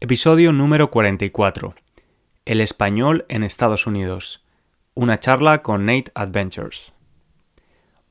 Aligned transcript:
Episodio 0.00 0.52
número 0.52 0.92
44. 0.92 1.74
El 2.44 2.60
español 2.60 3.26
en 3.28 3.42
Estados 3.42 3.84
Unidos. 3.84 4.44
Una 4.94 5.18
charla 5.18 5.60
con 5.60 5.86
Nate 5.86 6.12
Adventures. 6.14 6.94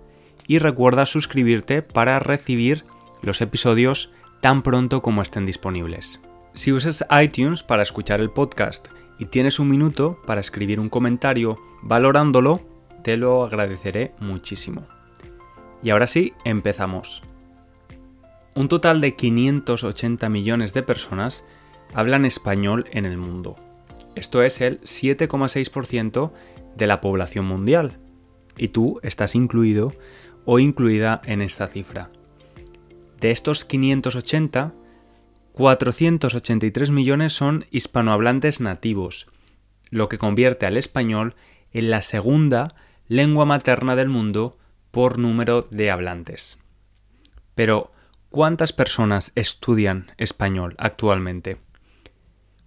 y 0.50 0.58
recuerda 0.58 1.06
suscribirte 1.06 1.84
para 1.84 2.20
recibir 2.20 2.84
los 3.22 3.40
episodios 3.40 4.10
tan 4.42 4.64
pronto 4.64 5.04
como 5.04 5.22
estén 5.22 5.46
disponibles. 5.46 6.22
Si 6.56 6.72
usas 6.72 7.06
iTunes 7.22 7.62
para 7.62 7.84
escuchar 7.84 8.20
el 8.20 8.32
podcast 8.32 8.88
y 9.20 9.26
tienes 9.26 9.60
un 9.60 9.70
minuto 9.70 10.20
para 10.26 10.42
escribir 10.42 10.80
un 10.80 10.90
comentario 10.90 11.60
valorándolo, 11.84 12.62
te 13.04 13.16
lo 13.16 13.44
agradeceré 13.44 14.16
muchísimo. 14.20 14.88
Y 15.84 15.92
ahora 15.92 16.08
sí, 16.08 16.34
empezamos. 16.44 17.22
Un 18.56 18.70
total 18.70 19.02
de 19.02 19.16
580 19.16 20.30
millones 20.30 20.74
de 20.74 20.82
personas 20.82 21.46
hablan 21.94 22.26
español 22.26 22.86
en 22.92 23.06
el 23.06 23.18
mundo. 23.18 23.56
Esto 24.16 24.42
es 24.42 24.62
el 24.62 24.82
7,6% 24.82 26.32
de 26.76 26.88
la 26.88 27.02
población 27.02 27.46
mundial. 27.46 28.00
Y 28.58 28.70
tú 28.70 29.00
estás 29.04 29.36
incluido 29.36 29.94
o 30.46 30.60
incluida 30.60 31.22
en 31.26 31.42
esta 31.42 31.68
cifra. 31.68 32.12
De 33.20 33.32
estos 33.32 33.66
580, 33.66 34.74
483 35.54 36.92
millones 36.92 37.34
son 37.34 37.66
hispanohablantes 37.70 38.62
nativos, 38.62 39.28
lo 39.90 40.08
que 40.08 40.18
convierte 40.18 40.66
al 40.66 40.78
español 40.78 41.36
en 41.74 41.90
la 41.90 42.02
segunda 42.02 42.76
lengua 43.08 43.46
materna 43.46 43.96
del 43.96 44.10
mundo 44.10 44.58
por 44.92 45.18
número 45.18 45.64
de 45.70 45.92
hablantes. 45.92 46.58
Pero, 47.56 47.92
¿cuántas 48.30 48.72
personas 48.72 49.32
estudian 49.36 50.12
español 50.18 50.76
actualmente? 50.78 51.58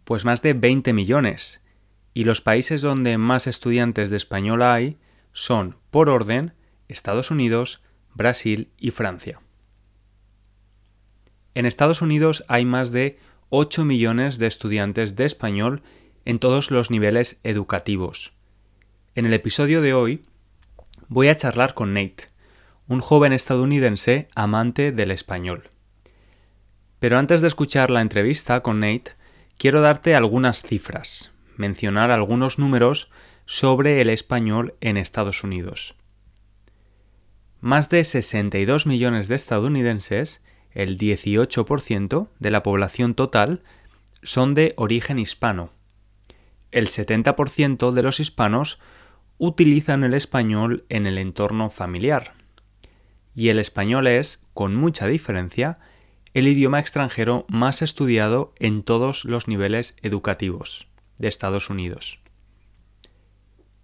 Pues 0.05 0.25
más 0.25 0.43
de 0.43 0.53
20 0.53 0.93
millones, 0.93 1.65
y 2.15 2.25
los 2.25 2.41
países 2.41 2.83
donde 2.83 3.17
más 3.19 3.47
estudiantes 3.47 4.11
de 4.11 4.17
español 4.17 4.63
hay 4.63 4.99
son, 5.33 5.77
por 5.91 6.11
orden, 6.11 6.53
Estados 6.93 7.31
Unidos, 7.31 7.83
Brasil 8.15 8.71
y 8.79 8.91
Francia. 8.91 9.41
En 11.55 11.67
Estados 11.67 12.03
Unidos 12.03 12.45
hay 12.49 12.65
más 12.65 12.93
de 12.93 13.19
8 13.49 13.85
millones 13.85 14.39
de 14.39 14.47
estudiantes 14.47 15.17
de 15.17 15.25
español 15.25 15.83
en 16.25 16.39
todos 16.39 16.71
los 16.71 16.91
niveles 16.91 17.41
educativos. 17.43 18.33
En 19.15 19.27
el 19.27 19.33
episodio 19.33 19.83
de 19.83 19.95
hoy 19.95 20.23
voy 21.09 21.29
a 21.29 21.35
charlar 21.35 21.75
con 21.75 21.95
Nate, 21.95 22.29
un 22.87 23.01
joven 23.01 23.33
estadounidense 23.33 24.29
amante 24.35 24.93
del 24.93 25.11
español. 25.11 25.71
Pero 26.99 27.19
antes 27.19 27.41
de 27.41 27.49
escuchar 27.49 27.91
la 27.91 28.03
entrevista 28.03 28.63
con 28.63 28.81
Nate, 28.81 29.13
quiero 29.59 29.81
darte 29.81 30.15
algunas 30.15 30.63
cifras, 30.63 31.33
mencionar 31.57 32.11
algunos 32.11 32.59
números 32.59 33.11
sobre 33.47 34.01
el 34.01 34.11
español 34.11 34.75
en 34.81 34.97
Estados 34.97 35.43
Unidos. 35.43 35.95
Más 37.63 37.89
de 37.91 38.03
62 38.03 38.89
millones 38.89 39.29
de 39.29 39.37
estadounidenses, 39.37 40.43
el 40.73 40.99
18% 40.99 42.29
de 42.41 42.51
la 42.51 42.65
población 42.65 43.15
total, 43.15 43.63
son 44.25 44.55
de 44.55 44.75
origen 44.77 45.21
hispano. 45.21 45.71
El 46.73 46.89
70% 46.89 47.93
de 47.93 48.03
los 48.03 48.19
hispanos 48.19 48.81
utilizan 49.39 50.03
el 50.03 50.13
español 50.15 50.85
en 50.89 51.07
el 51.07 51.19
entorno 51.19 51.71
familiar. 51.71 52.35
Y 53.33 53.51
el 53.51 53.61
español 53.61 54.09
es, 54.09 54.45
con 54.55 54.75
mucha 54.75 55.07
diferencia, 55.07 55.79
el 56.35 56.49
idioma 56.49 56.81
extranjero 56.81 57.47
más 57.49 57.81
estudiado 57.81 58.55
en 58.59 58.83
todos 58.83 59.25
los 59.25 59.47
niveles 59.47 59.95
educativos 60.03 60.89
de 61.17 61.29
Estados 61.29 61.71
Unidos. 61.71 62.19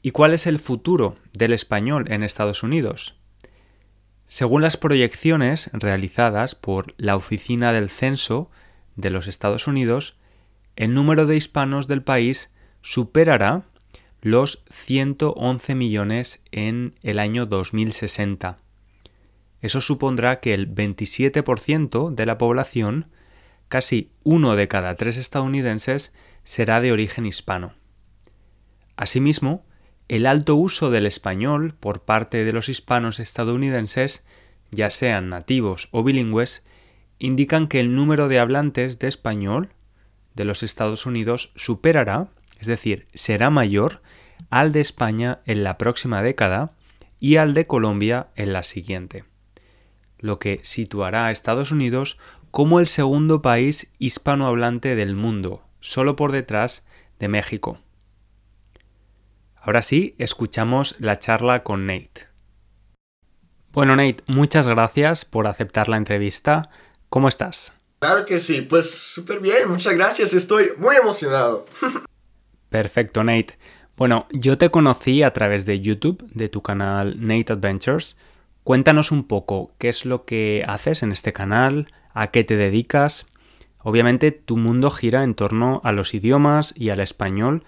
¿Y 0.03 0.11
cuál 0.11 0.35
es 0.35 0.49
el 0.49 0.59
futuro 0.59 1.15
del 1.33 1.53
español 1.53 2.11
en 2.11 2.25
Estados 2.25 2.65
Unidos? 2.65 3.19
Según 4.29 4.61
las 4.61 4.77
proyecciones 4.77 5.71
realizadas 5.73 6.55
por 6.55 6.95
la 6.99 7.17
Oficina 7.17 7.73
del 7.73 7.89
Censo 7.89 8.51
de 8.95 9.09
los 9.09 9.27
Estados 9.27 9.67
Unidos, 9.67 10.17
el 10.77 10.93
número 10.93 11.27
de 11.27 11.37
hispanos 11.37 11.87
del 11.87 12.03
país 12.03 12.51
superará 12.83 13.65
los 14.21 14.63
111 14.71 15.75
millones 15.75 16.43
en 16.53 16.95
el 17.03 17.19
año 17.19 17.47
2060. 17.47 18.59
Eso 19.63 19.81
supondrá 19.81 20.41
que 20.41 20.53
el 20.53 20.73
27% 20.75 22.15
de 22.15 22.27
la 22.27 22.37
población, 22.37 23.07
casi 23.69 24.11
uno 24.25 24.57
de 24.57 24.69
cada 24.69 24.95
tres 24.97 25.17
estadounidenses, 25.17 26.13
será 26.45 26.83
de 26.83 26.93
origen 26.93 27.25
hispano. 27.25 27.73
Asimismo, 28.95 29.65
el 30.09 30.27
alto 30.27 30.57
uso 30.57 30.91
del 30.91 31.07
español 31.07 31.75
por 31.79 32.03
parte 32.03 32.45
de 32.45 32.53
los 32.53 32.69
hispanos 32.69 33.21
estadounidenses, 33.21 34.25
ya 34.71 34.91
sean 34.91 35.29
nativos 35.29 35.89
o 35.91 36.03
bilingües, 36.03 36.65
indican 37.19 37.69
que 37.69 37.81
el 37.81 37.95
número 37.95 38.29
de 38.29 38.39
hablantes 38.39 38.99
de 38.99 39.09
español 39.09 39.71
de 40.35 40.45
los 40.45 40.63
Estados 40.63 41.05
Unidos 41.05 41.53
superará, 41.57 42.29
es 42.59 42.67
decir, 42.67 43.07
será 43.13 43.51
mayor 43.51 44.01
al 44.51 44.73
de 44.73 44.81
España 44.81 45.41
en 45.45 45.63
la 45.63 45.77
próxima 45.79 46.23
década 46.23 46.73
y 47.21 47.37
al 47.37 47.53
de 47.53 47.67
Colombia 47.67 48.29
en 48.37 48.53
la 48.53 48.63
siguiente, 48.63 49.25
lo 50.19 50.39
que 50.39 50.61
situará 50.63 51.27
a 51.27 51.33
Estados 51.33 51.73
Unidos 51.73 52.19
como 52.51 52.81
el 52.81 52.87
segundo 52.87 53.43
país 53.43 53.91
hispanohablante 53.99 54.95
del 54.95 55.15
mundo, 55.15 55.63
solo 55.81 56.17
por 56.17 56.33
detrás 56.33 56.87
de 57.19 57.29
México. 57.29 57.81
Ahora 59.61 59.83
sí, 59.83 60.15
escuchamos 60.19 60.95
la 60.99 61.19
charla 61.19 61.63
con 61.63 61.87
Nate. 61.87 62.29
Bueno, 63.73 63.97
Nate, 63.97 64.23
muchas 64.27 64.67
gracias 64.67 65.25
por 65.25 65.47
aceptar 65.47 65.89
la 65.89 65.97
entrevista. 65.97 66.71
¿Cómo 67.09 67.29
estás? 67.29 67.75
Claro 67.99 68.25
que 68.25 68.41
sí, 68.41 68.63
pues 68.63 68.91
súper 68.91 69.41
bien, 69.41 69.69
muchas 69.69 69.95
gracias, 69.95 70.33
estoy 70.33 70.71
muy 70.79 70.97
emocionado. 70.97 71.67
Perfecto, 72.69 73.25
Nate. 73.25 73.59
Bueno, 73.97 74.27
yo 74.31 74.57
te 74.59 74.71
conocí 74.71 75.25
a 75.25 75.33
través 75.33 75.67
de 75.67 75.81
YouTube, 75.81 76.25
de 76.33 76.49
tu 76.49 76.63
canal 76.63 77.17
Nate 77.19 77.53
Adventures. 77.53 78.17
Cuéntanos 78.63 79.11
un 79.11 79.25
poco 79.25 79.73
qué 79.79 79.89
es 79.89 80.05
lo 80.05 80.25
que 80.25 80.65
haces 80.69 81.03
en 81.03 81.11
este 81.11 81.33
canal, 81.33 81.91
a 82.15 82.31
qué 82.31 82.45
te 82.45 82.57
dedicas. 82.57 83.27
Obviamente 83.83 84.31
tu 84.31 84.57
mundo 84.57 84.91
gira 84.91 85.25
en 85.25 85.35
torno 85.35 85.81
a 85.83 85.93
los 85.93 86.15
idiomas 86.15 86.75
y 86.77 86.91
al 86.91 87.01
español, 87.01 87.65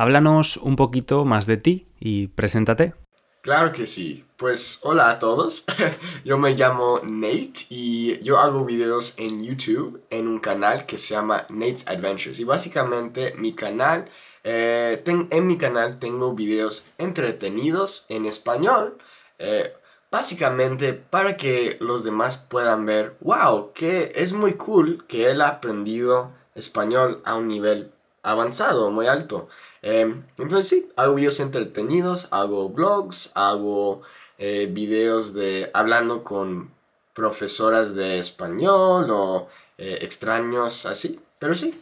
Háblanos 0.00 0.56
un 0.56 0.76
poquito 0.76 1.26
más 1.26 1.44
de 1.44 1.58
ti 1.58 1.86
y 2.00 2.28
preséntate. 2.28 2.94
Claro 3.42 3.70
que 3.70 3.86
sí. 3.86 4.24
Pues 4.38 4.80
hola 4.82 5.10
a 5.10 5.18
todos. 5.18 5.66
yo 6.24 6.38
me 6.38 6.54
llamo 6.54 7.00
Nate 7.02 7.66
y 7.68 8.18
yo 8.22 8.38
hago 8.38 8.64
videos 8.64 9.12
en 9.18 9.44
YouTube 9.44 10.02
en 10.08 10.26
un 10.26 10.38
canal 10.38 10.86
que 10.86 10.96
se 10.96 11.12
llama 11.12 11.42
Nate's 11.50 11.86
Adventures. 11.86 12.40
Y 12.40 12.44
básicamente 12.44 13.34
mi 13.36 13.54
canal, 13.54 14.06
eh, 14.42 15.04
en 15.04 15.46
mi 15.46 15.58
canal 15.58 15.98
tengo 15.98 16.34
videos 16.34 16.86
entretenidos 16.96 18.06
en 18.08 18.24
español. 18.24 18.96
Eh, 19.38 19.70
básicamente 20.10 20.94
para 20.94 21.36
que 21.36 21.76
los 21.78 22.04
demás 22.04 22.38
puedan 22.38 22.86
ver, 22.86 23.18
wow, 23.20 23.74
que 23.74 24.12
es 24.14 24.32
muy 24.32 24.54
cool 24.54 25.04
que 25.06 25.30
él 25.30 25.42
ha 25.42 25.48
aprendido 25.48 26.30
español 26.54 27.20
a 27.26 27.34
un 27.34 27.48
nivel 27.48 27.92
avanzado, 28.22 28.90
muy 28.90 29.06
alto. 29.06 29.48
Em, 29.82 30.22
entonces 30.38 30.68
sí, 30.68 30.90
hago 30.96 31.14
videos 31.14 31.40
entretenidos, 31.40 32.28
hago 32.30 32.68
blogs, 32.68 33.32
hago 33.34 34.02
eh, 34.38 34.68
videos 34.70 35.34
de 35.34 35.70
hablando 35.74 36.24
con 36.24 36.70
profesoras 37.14 37.94
de 37.94 38.18
español 38.18 39.10
o 39.10 39.48
eh, 39.78 39.98
extraños 40.02 40.86
así, 40.86 41.20
pero 41.38 41.54
sí. 41.54 41.80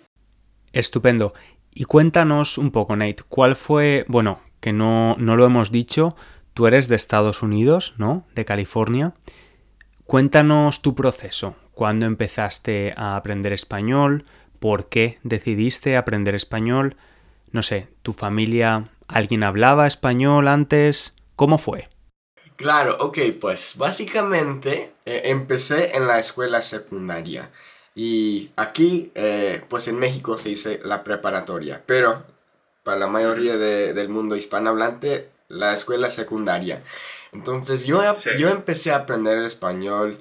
Estupendo. 0.73 1.35
Y 1.75 1.85
cuéntanos 1.85 2.59
un 2.59 2.71
poco, 2.71 2.97
Nate, 2.97 3.23
¿cuál 3.29 3.55
fue, 3.55 4.05
bueno, 4.09 4.41
que 4.61 4.73
no, 4.73 5.17
no 5.19 5.37
lo 5.37 5.47
hemos 5.47 5.71
dicho, 5.71 6.17
tú 6.55 6.67
eres 6.67 6.89
de 6.89 6.97
Estados 6.97 7.43
Unidos, 7.43 7.95
¿no? 7.99 8.27
De 8.35 8.45
California. 8.45 9.15
Cuéntanos 10.05 10.83
tu 10.83 10.95
proceso, 10.95 11.55
cuándo 11.73 12.07
empezaste 12.07 12.95
a 12.97 13.15
aprender 13.17 13.53
español, 13.53 14.25
por 14.59 14.89
qué 14.89 15.19
decidiste 15.23 15.97
aprender 15.97 16.35
español. 16.35 16.97
No 17.53 17.63
sé, 17.63 17.89
¿tu 18.03 18.13
familia, 18.13 18.91
alguien 19.07 19.43
hablaba 19.43 19.87
español 19.87 20.49
antes? 20.49 21.15
¿Cómo 21.37 21.59
fue? 21.59 21.89
Claro, 22.57 22.97
ok, 23.01 23.19
pues 23.41 23.75
básicamente 23.77 24.93
eh, 25.07 25.23
empecé 25.27 25.97
en 25.97 26.07
la 26.07 26.19
escuela 26.19 26.61
secundaria. 26.61 27.51
Y 27.95 28.51
aquí, 28.57 29.13
eh, 29.15 29.63
pues 29.69 29.89
en 29.89 29.99
México 29.99 30.39
se 30.39 30.51
dice 30.51 30.81
la 30.85 31.05
preparatoria, 31.05 31.83
pero 31.87 32.25
para 32.85 33.01
la 33.01 33.07
mayoría 33.09 33.57
del 33.57 34.09
mundo 34.09 34.37
hispanohablante, 34.37 35.31
la 35.49 35.73
escuela 35.73 36.11
secundaria. 36.11 36.83
Entonces 37.33 37.85
yo, 37.85 38.03
yo 38.39 38.49
empecé 38.49 38.93
a 38.93 38.97
aprender 38.97 39.39
el 39.39 39.47
español 39.47 40.19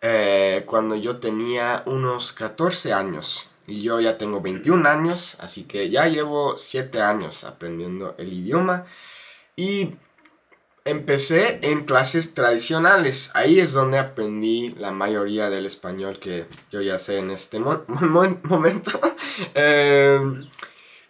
eh, 0.00 0.64
cuando 0.66 0.96
yo 0.96 1.18
tenía 1.18 1.84
unos 1.86 2.32
14 2.32 2.92
años. 2.92 3.51
Y 3.66 3.82
yo 3.82 4.00
ya 4.00 4.18
tengo 4.18 4.40
21 4.40 4.88
años, 4.88 5.36
así 5.40 5.64
que 5.64 5.90
ya 5.90 6.08
llevo 6.08 6.58
7 6.58 7.00
años 7.00 7.44
aprendiendo 7.44 8.14
el 8.18 8.32
idioma. 8.32 8.86
Y 9.56 9.94
empecé 10.84 11.60
en 11.62 11.84
clases 11.84 12.34
tradicionales. 12.34 13.30
Ahí 13.34 13.60
es 13.60 13.72
donde 13.72 13.98
aprendí 13.98 14.74
la 14.78 14.90
mayoría 14.90 15.50
del 15.50 15.66
español 15.66 16.18
que 16.18 16.46
yo 16.70 16.80
ya 16.80 16.98
sé 16.98 17.18
en 17.18 17.30
este 17.30 17.58
momento. 18.42 19.00
Em, 19.54 20.42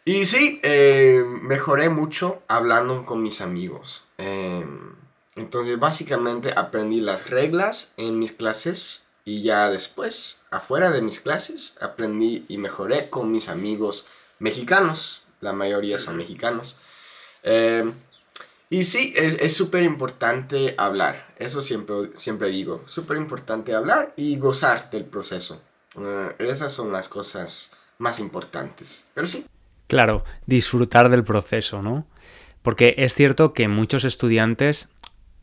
y 0.04 0.24
sí, 0.26 0.60
em, 0.62 1.42
mejoré 1.42 1.88
mucho 1.88 2.42
hablando 2.48 3.04
con 3.04 3.22
mis 3.22 3.40
amigos. 3.40 4.06
Em, 4.18 4.94
entonces 5.36 5.78
básicamente 5.78 6.52
aprendí 6.54 7.00
las 7.00 7.30
reglas 7.30 7.94
en 7.96 8.18
mis 8.18 8.32
clases 8.32 9.08
y 9.24 9.42
ya 9.42 9.70
después, 9.70 10.44
afuera 10.50 10.90
de 10.90 11.02
mis 11.02 11.20
clases, 11.20 11.76
aprendí 11.80 12.44
y 12.48 12.58
mejoré 12.58 13.08
con 13.10 13.30
mis 13.30 13.48
amigos 13.48 14.06
mexicanos. 14.38 15.24
La 15.40 15.52
mayoría 15.52 15.98
son 15.98 16.16
mexicanos. 16.16 16.76
Y 18.70 18.84
sí, 18.84 19.12
es 19.16 19.54
súper 19.54 19.82
importante 19.82 20.74
hablar, 20.78 21.26
eso 21.36 21.60
siempre, 21.60 22.10
siempre 22.14 22.48
digo, 22.48 22.82
súper 22.86 23.18
importante 23.18 23.74
hablar 23.74 24.14
y 24.16 24.38
gozar 24.38 24.90
del 24.90 25.04
proceso. 25.04 25.60
Eh, 25.98 26.34
esas 26.38 26.72
son 26.72 26.90
las 26.90 27.08
cosas 27.08 27.72
más 27.98 28.18
importantes, 28.18 29.06
pero 29.12 29.26
sí. 29.26 29.44
Claro, 29.88 30.24
disfrutar 30.46 31.10
del 31.10 31.22
proceso, 31.22 31.82
¿no? 31.82 32.06
Porque 32.62 32.94
es 32.96 33.14
cierto 33.14 33.52
que 33.52 33.68
muchos 33.68 34.04
estudiantes, 34.04 34.88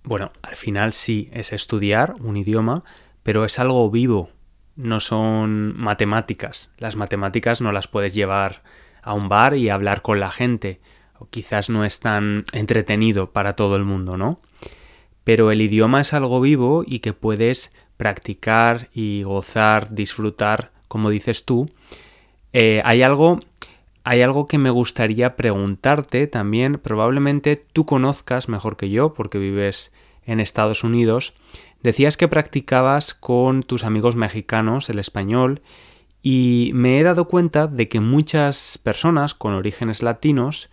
bueno, 0.03 0.31
al 0.41 0.55
final 0.55 0.93
sí 0.93 1.29
es 1.31 1.53
estudiar 1.53 2.15
un 2.21 2.35
idioma, 2.35 2.83
pero 3.29 3.45
es 3.45 3.59
algo 3.59 3.91
vivo, 3.91 4.31
no 4.75 4.99
son 4.99 5.77
matemáticas. 5.77 6.71
Las 6.79 6.95
matemáticas 6.95 7.61
no 7.61 7.71
las 7.71 7.87
puedes 7.87 8.15
llevar 8.15 8.63
a 9.03 9.13
un 9.13 9.29
bar 9.29 9.55
y 9.55 9.69
hablar 9.69 10.01
con 10.01 10.19
la 10.19 10.31
gente 10.31 10.81
o 11.19 11.27
quizás 11.29 11.69
no 11.69 11.85
es 11.85 11.99
tan 11.99 12.45
entretenido 12.53 13.31
para 13.31 13.55
todo 13.55 13.75
el 13.75 13.83
mundo, 13.83 14.17
¿no? 14.17 14.41
Pero 15.23 15.51
el 15.51 15.61
idioma 15.61 16.01
es 16.01 16.15
algo 16.15 16.41
vivo 16.41 16.83
y 16.83 17.01
que 17.01 17.13
puedes 17.13 17.71
practicar 17.97 18.89
y 18.95 19.21
gozar, 19.21 19.93
disfrutar, 19.93 20.71
como 20.87 21.11
dices 21.11 21.45
tú. 21.45 21.69
Eh, 22.51 22.81
hay 22.83 23.03
algo 23.03 23.41
hay 24.03 24.23
algo 24.23 24.47
que 24.47 24.57
me 24.57 24.71
gustaría 24.71 25.35
preguntarte 25.35 26.25
también, 26.25 26.79
probablemente 26.79 27.57
tú 27.57 27.85
conozcas 27.85 28.49
mejor 28.49 28.75
que 28.75 28.89
yo, 28.89 29.13
porque 29.13 29.37
vives 29.37 29.91
en 30.25 30.39
Estados 30.39 30.83
Unidos. 30.83 31.35
Decías 31.81 32.17
que 32.17 32.27
practicabas 32.27 33.13
con 33.13 33.63
tus 33.63 33.83
amigos 33.83 34.15
mexicanos 34.15 34.89
el 34.89 34.99
español 34.99 35.61
y 36.21 36.71
me 36.73 36.99
he 36.99 37.03
dado 37.03 37.27
cuenta 37.27 37.67
de 37.67 37.87
que 37.87 37.99
muchas 37.99 38.77
personas 38.77 39.33
con 39.33 39.53
orígenes 39.53 40.03
latinos 40.03 40.69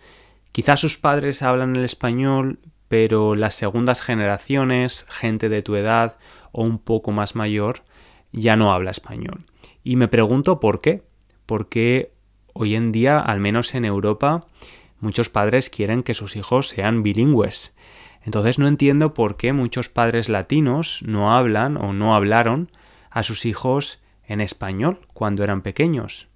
Quizás 0.57 0.79
sus 0.79 0.97
padres 0.97 1.43
hablan 1.43 1.75
el 1.75 1.85
español, 1.85 2.57
pero 2.87 3.35
las 3.35 3.53
segundas 3.53 4.01
generaciones, 4.01 5.05
gente 5.07 5.49
de 5.49 5.61
tu 5.61 5.75
edad 5.75 6.17
o 6.51 6.63
un 6.63 6.79
poco 6.79 7.11
más 7.11 7.35
mayor, 7.35 7.83
ya 8.31 8.55
no 8.55 8.73
habla 8.73 8.89
español. 8.89 9.45
Y 9.83 9.97
me 9.97 10.07
pregunto 10.07 10.59
por 10.59 10.81
qué. 10.81 11.03
Porque 11.45 12.11
hoy 12.53 12.73
en 12.73 12.91
día, 12.91 13.19
al 13.19 13.39
menos 13.39 13.75
en 13.75 13.85
Europa, 13.85 14.47
muchos 14.99 15.29
padres 15.29 15.69
quieren 15.69 16.01
que 16.01 16.15
sus 16.15 16.35
hijos 16.35 16.69
sean 16.69 17.03
bilingües. 17.03 17.75
Entonces 18.27 18.59
no 18.59 18.67
entiendo 18.67 19.13
por 19.13 19.37
qué 19.37 19.53
muchos 19.53 19.87
padres 19.87 20.27
latinos 20.27 21.01
no 21.05 21.33
hablan 21.33 21.77
o 21.77 21.93
no 21.93 22.13
hablaron 22.13 22.69
a 23.09 23.23
sus 23.23 23.45
hijos 23.45 23.99
en 24.25 24.41
español 24.41 24.99
cuando 25.13 25.45
eran 25.45 25.61
pequeños. 25.61 26.27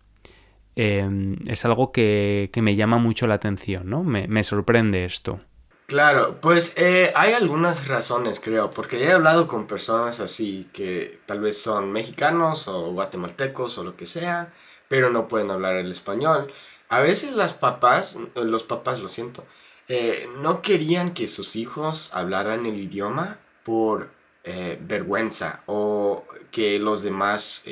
Em, 0.77 1.35
es 1.47 1.65
algo 1.65 1.91
que, 1.91 2.49
me 2.55 2.77
llama 2.77 2.97
mucho 2.97 3.27
la 3.27 3.33
atención, 3.33 3.89
¿no? 3.89 4.05
Me, 4.05 4.43
sorprende 4.45 5.03
esto. 5.03 5.41
Claro, 5.85 6.39
pues 6.39 6.71
eh, 6.77 7.11
hay 7.13 7.33
algunas 7.33 7.85
razones, 7.89 8.39
creo, 8.39 8.71
porque 8.71 9.03
he 9.03 9.11
hablado 9.11 9.49
con 9.49 9.67
personas 9.67 10.21
así 10.21 10.69
que 10.71 11.19
tal 11.25 11.41
vez 11.41 11.61
son 11.61 11.91
mexicanos 11.91 12.69
o 12.69 12.93
guatemaltecos 12.93 13.77
o 13.77 13.83
lo 13.83 13.97
que 13.97 14.05
sea, 14.05 14.53
pero 14.87 15.09
no 15.09 15.27
pueden 15.27 15.51
hablar 15.51 15.75
el 15.75 15.91
español. 15.91 16.53
A 16.87 17.01
veces 17.01 17.33
las 17.35 17.51
papás, 17.51 18.17
los 18.35 18.63
papás, 18.63 19.01
lo 19.01 19.09
siento, 19.09 19.43
eh, 19.91 20.29
no 20.37 20.61
querían 20.61 21.13
que 21.13 21.27
sus 21.27 21.55
hijos 21.55 22.11
hablaran 22.13 22.65
el 22.65 22.79
idioma 22.79 23.39
por 23.63 24.09
eh, 24.43 24.77
vergüenza 24.81 25.63
o 25.65 26.25
que 26.51 26.79
los 26.79 27.01
demás 27.01 27.63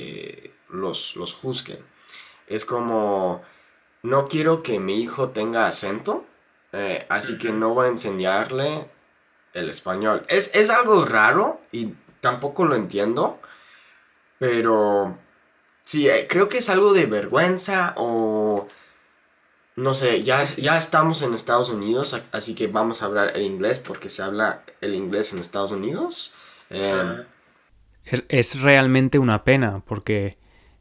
los, 0.69 1.15
los 1.15 1.33
juzguen 1.33 1.79
es 2.49 2.65
como, 2.65 3.43
no 4.01 4.27
quiero 4.27 4.63
que 4.63 4.79
mi 4.79 5.01
hijo 5.01 5.29
tenga 5.29 5.67
acento, 5.67 6.25
eh, 6.73 7.05
así 7.09 7.37
que 7.37 7.51
no 7.51 7.73
voy 7.75 7.85
a 7.85 7.91
enseñarle 7.91 8.89
el 9.53 9.69
español. 9.69 10.25
Es, 10.27 10.51
es 10.53 10.69
algo 10.69 11.05
raro 11.05 11.61
y 11.71 11.93
tampoco 12.19 12.65
lo 12.65 12.75
entiendo, 12.75 13.39
pero 14.39 15.17
sí, 15.83 16.09
eh, 16.09 16.25
creo 16.27 16.49
que 16.49 16.57
es 16.57 16.69
algo 16.69 16.93
de 16.93 17.05
vergüenza 17.05 17.93
o 17.97 18.67
no 19.79 19.93
sé, 19.93 20.23
ya, 20.23 20.43
ya 20.43 20.77
estamos 20.77 21.21
en 21.21 21.33
Estados 21.33 21.69
Unidos, 21.69 22.21
así 22.33 22.53
que 22.53 22.67
vamos 22.67 23.01
a 23.01 23.05
hablar 23.05 23.31
el 23.35 23.43
inglés 23.43 23.79
porque 23.79 24.09
se 24.09 24.21
habla 24.21 24.63
el 24.81 24.93
inglés 24.93 25.31
en 25.31 25.39
Estados 25.39 25.71
Unidos. 25.71 26.33
Em, 26.69 27.23
es, 28.27 28.59
realmente 28.61 29.19
una 29.19 29.45
pena 29.45 29.81
porque 29.85 30.37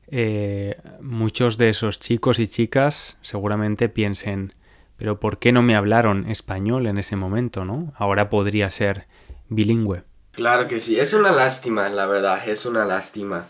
eh, 0.08 0.80
muchos 1.00 1.58
de 1.58 1.68
esos 1.68 2.00
chicos 2.00 2.40
y 2.40 2.48
chicas 2.48 3.18
seguramente 3.22 3.88
piensen, 3.88 4.54
pero 4.96 5.20
¿por 5.20 5.38
qué 5.38 5.52
no 5.52 5.62
me 5.62 5.76
hablaron 5.76 6.28
español 6.28 6.86
en 6.88 6.98
ese 6.98 7.14
momento, 7.14 7.64
no? 7.64 7.92
Ahora 7.96 8.28
podría 8.28 8.68
ser 8.70 9.06
bilingüe. 9.48 10.02
Claro 10.32 10.66
que 10.66 10.80
sí, 10.80 10.98
es 10.98 11.14
una 11.14 11.30
lástima, 11.30 11.88
la 11.88 12.06
verdad, 12.06 12.48
es 12.48 12.66
una 12.66 12.84
lástima. 12.84 13.46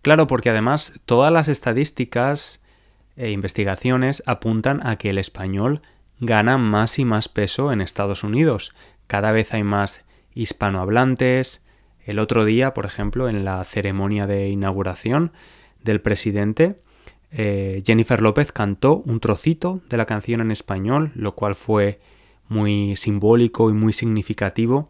Claro, 0.00 0.26
porque 0.26 0.50
además 0.50 0.94
todas 1.04 1.32
las 1.32 1.48
estadísticas 1.48 2.60
e 3.16 3.30
investigaciones 3.30 4.22
apuntan 4.26 4.86
a 4.86 4.96
que 4.96 5.10
el 5.10 5.18
español 5.18 5.82
gana 6.20 6.58
más 6.58 6.98
y 6.98 7.04
más 7.04 7.28
peso 7.28 7.72
en 7.72 7.80
Estados 7.80 8.24
Unidos. 8.24 8.74
Cada 9.06 9.32
vez 9.32 9.54
hay 9.54 9.64
más 9.64 10.04
hispanohablantes. 10.34 11.62
El 12.04 12.18
otro 12.18 12.44
día, 12.44 12.74
por 12.74 12.86
ejemplo, 12.86 13.28
en 13.28 13.44
la 13.44 13.62
ceremonia 13.64 14.26
de 14.26 14.48
inauguración, 14.48 15.32
del 15.84 16.00
presidente, 16.00 16.76
eh, 17.30 17.82
Jennifer 17.86 18.20
López 18.20 18.52
cantó 18.52 19.02
un 19.06 19.20
trocito 19.20 19.80
de 19.88 19.96
la 19.96 20.06
canción 20.06 20.40
en 20.40 20.50
español, 20.50 21.12
lo 21.14 21.34
cual 21.34 21.54
fue 21.54 22.00
muy 22.48 22.96
simbólico 22.96 23.70
y 23.70 23.74
muy 23.74 23.92
significativo. 23.92 24.88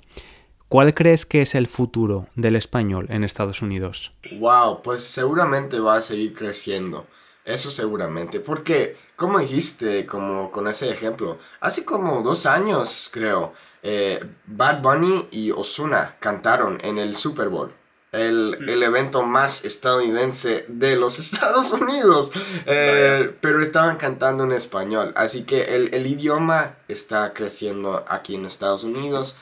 ¿Cuál 0.69 0.95
crees 0.95 1.27
que 1.27 1.43
es 1.43 1.55
el 1.55 1.67
futuro 1.67 2.29
del 2.35 2.57
español 2.57 3.07
en 3.11 3.23
Estados 3.23 3.61
Unidos? 3.61 4.13
Wow, 4.39 4.83
pues 4.83 5.05
seguramente 5.05 5.79
va 5.79 5.97
a 5.97 6.03
seguir 6.03 6.33
creciendo. 6.33 7.07
Eso 7.45 7.71
seguramente. 7.71 8.41
Porque, 8.41 8.97
como 9.17 9.39
dijiste, 9.39 10.07
como 10.07 10.51
con 10.51 10.69
ese 10.69 10.91
ejemplo, 10.91 11.39
hace 11.61 11.85
como 11.85 12.23
dos 12.23 12.47
años, 12.47 13.11
creo, 13.13 13.53
eh, 13.83 14.25
Bad 14.47 14.83
Bunny 14.83 15.29
y 15.31 15.51
Osuna 15.51 16.17
cantaron 16.21 16.79
en 16.83 16.99
el 16.99 17.17
Super 17.17 17.49
Bowl 17.49 17.73
el, 18.15 18.83
evento 18.83 19.23
más 19.23 19.65
estadounidense 19.65 20.65
de 20.69 20.97
los 20.97 21.19
Estados 21.19 21.73
Unidos. 21.73 22.31
Eh, 22.67 23.35
pero 23.41 23.63
estaban 23.63 23.97
cantando 23.97 24.45
en 24.45 24.53
español. 24.53 25.13
Así 25.17 25.45
que 25.45 25.75
el, 25.75 26.07
idioma 26.07 26.77
está 26.89 27.33
creciendo 27.35 28.05
aquí 28.09 28.35
en 28.37 28.47
Estados 28.47 28.85
Unidos. 28.85 29.37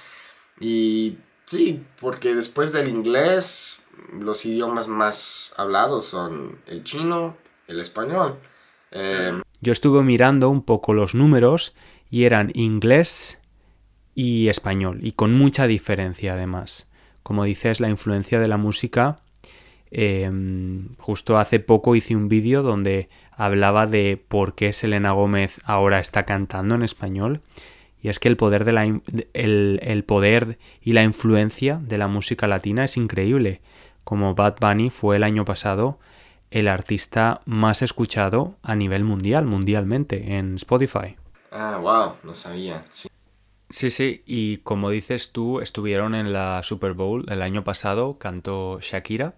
Y 0.61 1.19
sí, 1.45 1.85
porque 2.01 2.35
después 2.35 2.73
del 2.73 2.89
inglés, 2.89 3.87
los 4.19 4.45
idiomas 4.45 4.89
más 4.89 5.55
hablados 5.57 6.07
son 6.07 6.61
el 6.67 6.85
chino, 6.85 7.37
el 7.69 7.81
español. 7.81 8.39
Eh, 8.91 9.41
Yo 9.61 9.73
estuve 9.73 10.03
mirando 10.03 10.51
un 10.51 10.63
poco 10.63 10.95
los 10.95 11.15
números 11.15 11.75
y 12.11 12.25
eran 12.25 12.51
inglés 12.55 13.39
y 14.15 14.49
español, 14.49 14.99
y 15.03 15.13
con 15.13 15.33
mucha 15.33 15.67
diferencia 15.67 16.35
además 16.35 16.89
como 17.23 17.45
dices, 17.45 17.81
la 17.81 17.89
influencia 17.89 18.41
de 18.41 18.49
la 18.49 18.57
música. 18.57 19.21
Em, 19.91 20.97
justo 20.97 21.39
hace 21.39 21.61
poco 21.61 21.95
hice 21.95 22.17
un 22.17 22.29
vídeo 22.29 22.63
donde 22.63 23.11
hablaba 23.31 23.87
de 23.87 24.23
por 24.29 24.55
qué 24.55 24.73
Selena 24.73 25.13
Gómez 25.13 25.61
ahora 25.65 25.99
está 25.99 26.25
cantando 26.25 26.75
en 26.75 26.83
español 26.83 27.43
Y 28.01 28.09
es 28.09 28.19
que 28.19 28.29
el 28.29 28.39
poder, 28.39 28.65
de 28.65 28.73
la, 28.73 28.85
el, 29.35 30.05
poder 30.05 30.59
y 30.81 30.93
la 30.93 31.03
influencia 31.05 31.79
de 31.83 31.99
la 31.99 32.09
música 32.09 32.49
latina 32.49 32.85
es 32.85 32.97
increíble. 32.97 33.61
Como 34.03 34.35
Bad 34.35 34.57
Bunny 34.61 34.91
fue 34.91 35.17
el 35.17 35.23
año 35.23 35.45
pasado 35.45 36.01
el 36.53 36.69
artista 36.69 37.41
más 37.47 37.83
escuchado 37.83 38.57
a 38.63 38.75
nivel 38.77 39.05
mundial, 39.05 39.47
mundialmente, 39.47 40.37
en 40.37 40.57
Spotify. 40.57 41.17
Ah, 41.51 41.79
wow, 41.81 42.17
no 42.23 42.35
sabía. 42.35 42.85
Sí. 42.93 43.09
Sí, 43.71 43.91
sí, 43.91 44.23
y 44.27 44.59
como 44.59 44.91
dices 44.91 45.33
tú, 45.33 45.61
estuvieron 45.61 46.15
en 46.15 46.35
la 46.35 46.63
Super 46.63 46.93
Bowl 46.93 47.25
el 47.31 47.41
año 47.41 47.65
pasado, 47.65 48.19
cantó 48.19 48.79
Shakira, 48.83 49.37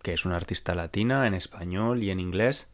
que 0.00 0.14
es 0.14 0.24
una 0.24 0.36
artista 0.36 0.74
latina 0.74 1.26
en 1.26 1.34
español 1.34 2.02
y 2.02 2.10
en 2.10 2.18
inglés, 2.18 2.70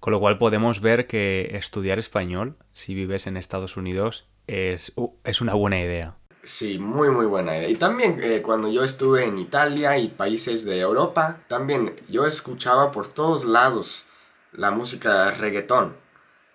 con 0.00 0.12
lo 0.12 0.20
cual 0.20 0.36
podemos 0.36 0.82
ver 0.82 1.06
que 1.06 1.52
estudiar 1.54 1.98
español, 1.98 2.58
si 2.74 2.94
vives 2.94 3.26
en 3.26 3.38
Estados 3.38 3.78
Unidos, 3.78 4.28
es, 4.46 4.92
uh, 4.96 5.14
es 5.24 5.40
una 5.40 5.54
buena 5.54 5.80
idea. 5.80 6.17
Sí, 6.48 6.78
muy 6.78 7.10
muy 7.10 7.26
buena 7.26 7.58
idea. 7.58 7.68
Y 7.68 7.76
también 7.76 8.18
eh, 8.22 8.40
cuando 8.40 8.72
yo 8.72 8.82
estuve 8.82 9.26
en 9.26 9.38
Italia 9.38 9.98
y 9.98 10.08
países 10.08 10.64
de 10.64 10.80
Europa, 10.80 11.40
también 11.46 11.94
yo 12.08 12.26
escuchaba 12.26 12.90
por 12.90 13.08
todos 13.08 13.44
lados 13.44 14.06
la 14.52 14.70
música 14.70 15.30
reggaetón, 15.30 15.94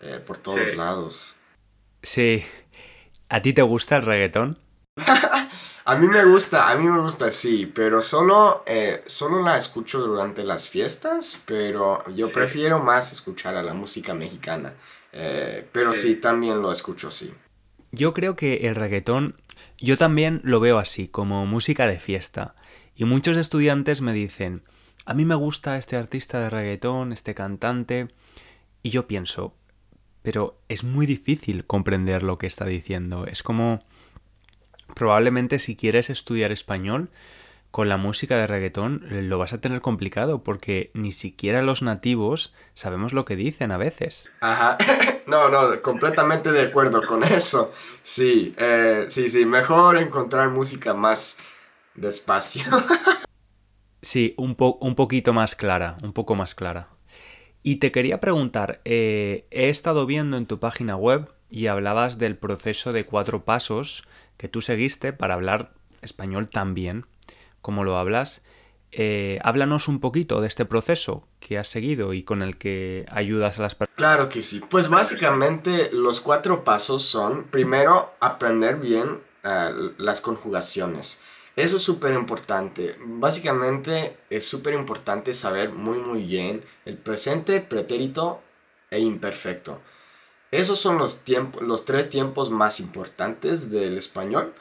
eh, 0.02 0.20
por 0.26 0.38
todos 0.38 0.76
lados. 0.76 1.36
Sí, 2.02 2.44
¿A 3.34 3.42
ti 3.42 3.52
te 3.52 3.64
gusta 3.64 3.98
el 3.98 4.04
reggaetón? 4.04 4.60
a 5.86 5.96
mí 5.96 6.08
me 6.08 6.24
gusta, 6.24 6.70
a 6.70 6.76
mí 6.76 6.88
me 6.88 7.00
gusta, 7.00 7.32
sí, 7.32 7.66
pero 7.66 8.04
solo, 8.04 8.64
eh, 8.68 9.04
solo 9.08 9.42
la 9.42 9.58
escucho 9.58 10.00
durante 10.02 10.44
las 10.44 10.70
fiestas, 10.70 11.42
pero 11.48 12.04
yo 12.14 12.28
prefiero 12.32 12.78
más 12.80 13.12
escuchar 13.12 13.56
a 13.56 13.64
la 13.64 13.74
música 13.74 14.14
mexicana. 14.14 14.74
Eh, 15.12 15.68
pero 15.72 15.94
sí. 15.94 16.18
también 16.18 16.62
lo 16.62 16.72
escucho, 16.72 17.10
sí. 17.10 17.34
Yo 17.94 18.16
creo 18.16 18.36
que 18.36 18.68
el 18.68 18.74
reggaetón, 18.74 19.36
yo 19.78 19.98
también 19.98 20.42
lo 20.44 20.60
veo 20.60 20.80
así, 20.80 21.08
como 21.08 21.46
música 21.46 21.86
de 21.86 22.00
fiesta. 22.00 22.56
Y 22.96 23.06
muchos 23.06 23.38
estudiantes 23.38 24.02
me 24.02 24.14
dicen, 24.14 24.64
a 25.06 25.14
mí 25.14 25.26
me 25.26 25.36
gusta 25.36 25.78
este 25.78 25.96
artista 25.96 26.40
de 26.40 26.50
reggaetón, 26.50 27.14
este 27.14 27.36
cantante. 27.36 28.08
Y 28.82 28.90
yo 28.90 29.06
pienso, 29.06 29.56
pero 30.24 30.60
es 30.70 30.84
muy 30.84 31.06
difícil 31.06 31.66
comprender 31.66 32.24
lo 32.24 32.40
que 32.40 32.48
está 32.48 32.66
diciendo. 32.66 33.28
Es 33.28 33.44
como 33.44 33.84
probablemente 34.96 35.60
si 35.60 35.76
quieres 35.76 36.10
estudiar 36.10 36.52
español 36.52 37.12
con 37.74 37.90
la 37.90 37.98
música 37.98 38.38
de 38.38 38.46
reggaetón 38.46 39.04
lo 39.10 39.40
vas 39.40 39.52
a 39.52 39.60
tener 39.60 39.82
complicado 39.82 40.44
porque 40.44 40.92
ni 40.94 41.12
siquiera 41.12 41.64
los 41.64 41.82
nativos 41.82 42.54
sabemos 42.76 43.14
lo 43.14 43.26
que 43.26 43.36
dicen 43.36 43.72
a 43.72 43.78
veces. 43.78 44.30
Ajá, 44.42 44.78
no, 45.26 45.50
no, 45.50 45.82
completamente 45.82 46.52
de 46.52 46.62
acuerdo 46.62 47.02
con 47.02 47.24
eso. 47.24 47.72
Sí, 48.04 48.54
eh, 48.60 49.08
sí, 49.10 49.28
sí, 49.28 49.48
mejor 49.48 49.98
encontrar 49.98 50.52
música 50.52 50.94
más 50.94 51.38
despacio. 51.96 52.62
sí, 54.04 54.36
un, 54.38 54.56
un 54.60 54.94
poquito 54.94 55.34
más 55.34 55.56
clara, 55.56 55.98
un 56.04 56.14
poco 56.14 56.36
más 56.36 56.54
clara. 56.54 56.90
Y 57.64 57.78
te 57.78 57.92
quería 57.92 58.20
preguntar, 58.20 58.82
eh, 58.86 59.48
he 59.50 59.70
estado 59.70 60.06
viendo 60.06 60.38
en 60.38 60.46
tu 60.46 60.60
página 60.60 60.96
web 60.96 61.34
y 61.50 61.66
hablabas 61.66 62.20
del 62.20 62.38
proceso 62.38 62.94
de 62.94 63.08
cuatro 63.08 63.46
pasos 63.46 64.04
que 64.38 64.48
tú 64.48 64.62
seguiste 64.62 65.12
para 65.12 65.34
hablar 65.34 65.74
español 66.04 66.50
tan 66.50 66.76
como 67.64 67.84
lo 67.84 67.98
hablas. 67.98 68.44
Eh, 68.92 69.40
háblanos 69.44 69.88
un 69.88 70.00
poquito 70.00 70.40
de 70.40 70.48
este 70.48 70.66
proceso 70.66 71.28
que 71.40 71.58
has 71.58 71.68
seguido 71.68 72.14
y 72.14 72.22
con 72.22 72.44
el 72.44 72.60
que 72.60 73.08
ayudas 73.10 73.58
a 73.58 73.64
las 73.64 73.74
personas. 73.74 73.98
Claro 73.98 74.30
que 74.30 74.44
sí. 74.44 74.62
Pues 74.70 74.88
básicamente 74.88 75.90
los 75.92 76.22
cuatro 76.22 76.64
pasos 76.64 77.04
son, 77.04 77.46
primero, 77.46 78.14
aprender 78.20 78.76
bien 78.76 79.20
eh, 79.44 79.72
las 79.98 80.22
conjugaciones. 80.22 81.18
Eso 81.56 81.78
es 81.78 81.84
súper 81.84 82.14
importante. 82.14 82.96
Básicamente 83.00 84.18
es 84.30 84.46
súper 84.48 84.76
importante 84.76 85.34
saber 85.34 85.72
muy 85.72 85.98
muy 85.98 86.24
bien 86.24 86.64
el 86.86 86.98
presente, 86.98 87.62
pretérito 87.62 88.42
e 88.92 89.00
imperfecto. 89.00 89.82
Esos 90.52 90.78
son 90.78 91.00
los, 91.00 91.24
tiempos, 91.24 91.64
los 91.64 91.84
tres 91.84 92.12
tiempos 92.12 92.52
más 92.52 92.80
importantes 92.80 93.72
del 93.72 93.98
español 93.98 94.54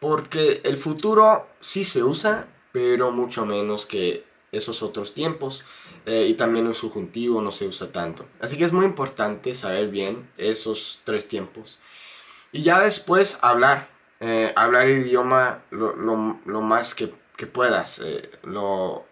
porque 0.00 0.60
el 0.64 0.78
futuro 0.78 1.46
sí 1.60 1.84
se 1.84 2.02
usa, 2.02 2.48
pero 2.72 3.10
mucho 3.10 3.46
menos 3.46 3.86
que 3.86 4.24
esos 4.52 4.82
otros 4.82 5.14
tiempos. 5.14 5.64
Eh, 6.06 6.26
y 6.28 6.34
también 6.34 6.66
el 6.66 6.74
subjuntivo 6.74 7.42
no 7.42 7.50
se 7.50 7.66
usa 7.66 7.90
tanto. 7.90 8.26
Así 8.40 8.56
que 8.56 8.64
es 8.64 8.72
muy 8.72 8.86
importante 8.86 9.54
saber 9.54 9.88
bien 9.88 10.30
esos 10.36 11.00
tres 11.04 11.26
tiempos. 11.26 11.80
Y 12.52 12.62
ya 12.62 12.80
después 12.80 13.38
hablar 13.42 13.88
eh, 14.20 14.50
hablar 14.56 14.88
el 14.88 15.06
idioma 15.06 15.62
lo, 15.70 16.16
más 16.62 16.94
que, 16.94 17.08
puedas. 17.46 18.00
Eh, 18.02 18.30
lo, 18.44 19.04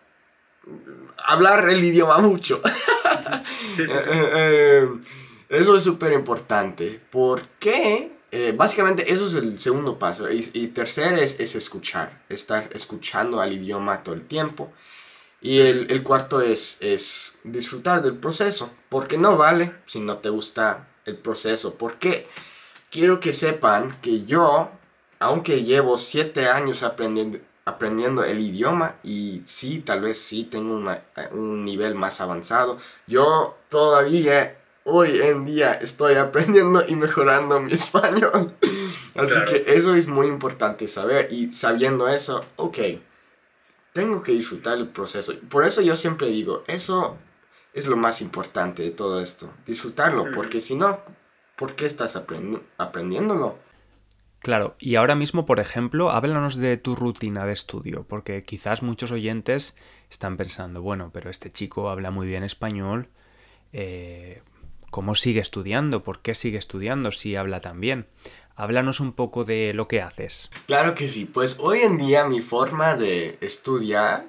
hablar 1.24 1.68
el 1.68 1.84
idioma 1.84 2.18
mucho. 2.18 2.60
Eh, 3.76 4.88
eso 5.48 5.76
es 5.76 5.82
súper 5.82 6.12
importante. 6.12 7.00
Porque 8.34 8.50
básicamente 8.50 9.12
eso 9.12 9.26
es 9.26 9.34
el 9.34 9.60
segundo 9.60 9.96
paso. 9.96 10.28
Y, 10.28 10.50
y 10.54 10.66
tercer 10.68 11.14
es, 11.14 11.38
es, 11.38 11.54
escuchar. 11.54 12.20
Estar 12.28 12.68
escuchando 12.72 13.40
al 13.40 13.52
idioma 13.52 14.02
todo 14.02 14.16
el 14.16 14.26
tiempo. 14.26 14.72
Y 15.40 15.60
el, 15.60 16.02
cuarto 16.02 16.40
es, 16.40 17.38
disfrutar 17.44 18.02
del 18.02 18.16
proceso. 18.16 18.72
Porque 18.88 19.18
no 19.18 19.36
vale 19.36 19.72
si 19.86 20.00
no 20.00 20.18
te 20.18 20.30
gusta 20.30 20.88
el 21.04 21.16
proceso. 21.16 21.76
Porque 21.76 22.26
quiero 22.90 23.20
que 23.20 23.32
sepan 23.32 24.00
que 24.02 24.24
yo 24.24 24.68
aunque 25.20 25.62
llevo 25.62 25.96
siete 25.96 26.48
años 26.48 26.82
aprendiendo, 26.82 27.38
aprendiendo 27.64 28.24
el 28.24 28.40
idioma 28.40 28.96
y 29.04 29.42
sí, 29.46 29.78
tal 29.78 30.00
vez 30.00 30.20
sí 30.20 30.42
tengo 30.42 30.82
un 31.30 31.64
nivel 31.64 31.94
más 31.94 32.20
avanzado, 32.20 32.78
yo 33.06 33.56
todavía 33.70 34.58
hoy 34.84 35.20
en 35.20 35.44
día 35.44 35.74
estoy 35.74 36.14
aprendiendo 36.14 36.84
y 36.86 36.94
mejorando 36.94 37.60
mi 37.60 37.72
español. 37.74 38.54
Así 39.14 39.38
que 39.48 39.64
eso 39.74 39.94
es 39.94 40.06
muy 40.06 40.26
importante 40.26 40.88
saber 40.88 41.32
y 41.32 41.52
sabiendo 41.52 42.08
eso, 42.08 42.44
ok, 42.56 42.78
tengo 43.92 44.22
que 44.22 44.32
disfrutar 44.32 44.78
el 44.78 44.88
proceso. 44.88 45.34
Por 45.48 45.64
eso 45.64 45.80
yo 45.80 45.96
siempre 45.96 46.28
digo, 46.28 46.64
eso 46.66 47.16
es 47.72 47.86
lo 47.86 47.96
más 47.96 48.20
importante 48.20 48.82
de 48.82 48.90
todo 48.90 49.20
esto, 49.20 49.52
disfrutarlo, 49.66 50.30
porque 50.32 50.60
si 50.60 50.76
no, 50.76 50.98
¿por 51.56 51.74
qué 51.74 51.86
estás 51.86 52.16
aprendiéndolo? 52.16 53.58
Claro, 54.40 54.76
y 54.78 54.96
ahora 54.96 55.14
mismo, 55.14 55.46
por 55.46 55.58
ejemplo, 55.58 56.10
háblanos 56.10 56.56
de 56.56 56.76
tu 56.76 56.94
rutina 56.94 57.46
de 57.46 57.54
estudio, 57.54 58.04
porque 58.06 58.42
quizás 58.42 58.82
muchos 58.82 59.10
oyentes 59.10 59.74
están 60.10 60.36
pensando, 60.36 60.82
bueno, 60.82 61.10
pero 61.14 61.30
este 61.30 61.50
chico 61.50 61.88
habla 61.88 62.10
muy 62.10 62.26
bien 62.26 62.44
español, 62.44 63.08
eh, 63.72 64.42
¿cómo 64.94 65.16
sigue 65.16 65.40
estudiando? 65.40 66.04
¿Por 66.04 66.20
qué 66.20 66.36
sigue 66.36 66.56
estudiando 66.56 67.10
si 67.10 67.34
habla 67.34 67.60
tan 67.60 67.80
bien? 67.80 68.06
Háblanos 68.54 69.00
un 69.00 69.12
poco 69.12 69.42
de 69.42 69.74
lo 69.74 69.88
que 69.88 70.00
haces. 70.00 70.50
Claro 70.68 70.94
que 70.94 71.08
sí, 71.08 71.24
pues 71.24 71.58
hoy 71.58 71.80
en 71.80 71.98
día 71.98 72.28
mi 72.28 72.40
forma 72.40 72.94
de 72.94 73.36
estudiar 73.40 74.28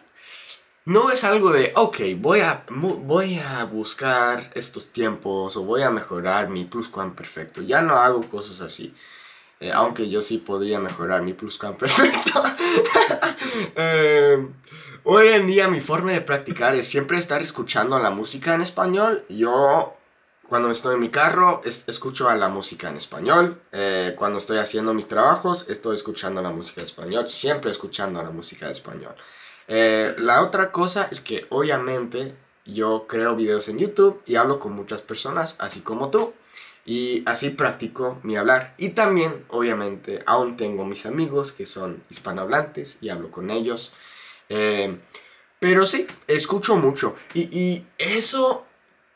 no 0.84 1.12
es 1.12 1.24
algo 1.24 1.52
de, 1.52 1.72
ok, 1.76 1.98
voy 2.18 2.40
a, 2.40 2.66
voy 2.68 3.38
a 3.38 3.64
buscar 3.66 4.50
estos 4.56 4.92
tiempos 4.92 5.56
o 5.56 5.62
voy 5.62 5.84
a 5.84 5.92
mejorar 5.92 6.50
mi 6.50 6.66
perfecto. 6.66 7.62
Ya 7.62 7.84
no 7.84 7.98
hago 7.98 8.28
cosas 8.28 8.60
así. 8.62 8.92
Eh, 9.60 9.72
aunque 9.72 10.10
yo 10.10 10.24
sí 10.24 10.40
podría 10.40 10.80
mejorar 10.80 11.22
mi 11.22 11.34
pluscuamperfecto. 11.34 12.42
eh, 13.76 14.48
hoy 15.04 15.28
en 15.28 15.46
día 15.46 15.68
mi 15.68 15.82
forma 15.82 16.14
de 16.14 16.22
practicar 16.22 16.74
es 16.74 16.88
siempre 16.88 17.20
estar 17.20 17.44
escuchando 17.44 18.00
la 18.00 18.10
música 18.10 18.56
en 18.56 18.62
español. 18.62 19.26
Yo 19.30 19.96
cuando 20.48 20.70
estoy 20.72 20.96
en 20.96 21.02
mi 21.02 21.10
carro 21.10 21.62
escucho 21.64 22.30
a 22.30 22.36
la 22.36 22.50
música 22.50 22.90
en 22.90 22.98
español. 22.98 23.62
Eh, 23.72 24.14
cuando 24.18 24.40
estoy 24.40 24.58
haciendo 24.58 24.94
mis 24.94 25.08
trabajos 25.08 25.70
estoy 25.70 25.96
escuchando 25.96 26.42
la 26.42 26.52
música 26.52 26.82
en 26.82 26.86
español. 26.86 27.30
Siempre 27.30 27.72
escuchando 27.72 28.22
la 28.22 28.30
música 28.30 28.66
en 28.66 28.72
español. 28.72 29.16
Eh, 29.68 30.16
la 30.18 30.44
otra 30.44 30.72
cosa 30.72 31.08
es 31.12 31.22
que 31.22 31.46
obviamente 31.50 32.36
yo 32.66 33.06
creo 33.08 33.36
videos 33.36 33.68
en 33.68 33.80
YouTube 33.80 34.22
y 34.26 34.36
hablo 34.36 34.60
con 34.60 34.74
muchas 34.74 35.02
personas, 35.02 35.56
así 35.60 35.82
como 35.82 36.10
tú. 36.10 36.34
Y 36.86 37.24
así 37.26 37.50
practico 37.50 38.20
mi 38.22 38.38
hablar. 38.38 38.76
Y 38.78 38.90
también, 38.90 39.44
obviamente, 39.50 40.22
aún 40.28 40.56
tengo 40.56 40.86
mis 40.86 41.08
amigos 41.08 41.52
que 41.52 41.66
son 41.66 42.04
hispanohablantes 42.12 43.00
y 43.02 43.10
hablo 43.10 43.32
con 43.32 43.50
ellos. 43.50 43.92
Eh, 44.50 45.00
pero 45.60 45.88
sí, 45.88 46.06
escucho 46.28 46.76
mucho. 46.76 47.16
Y, 47.34 47.86
eso, 47.98 48.66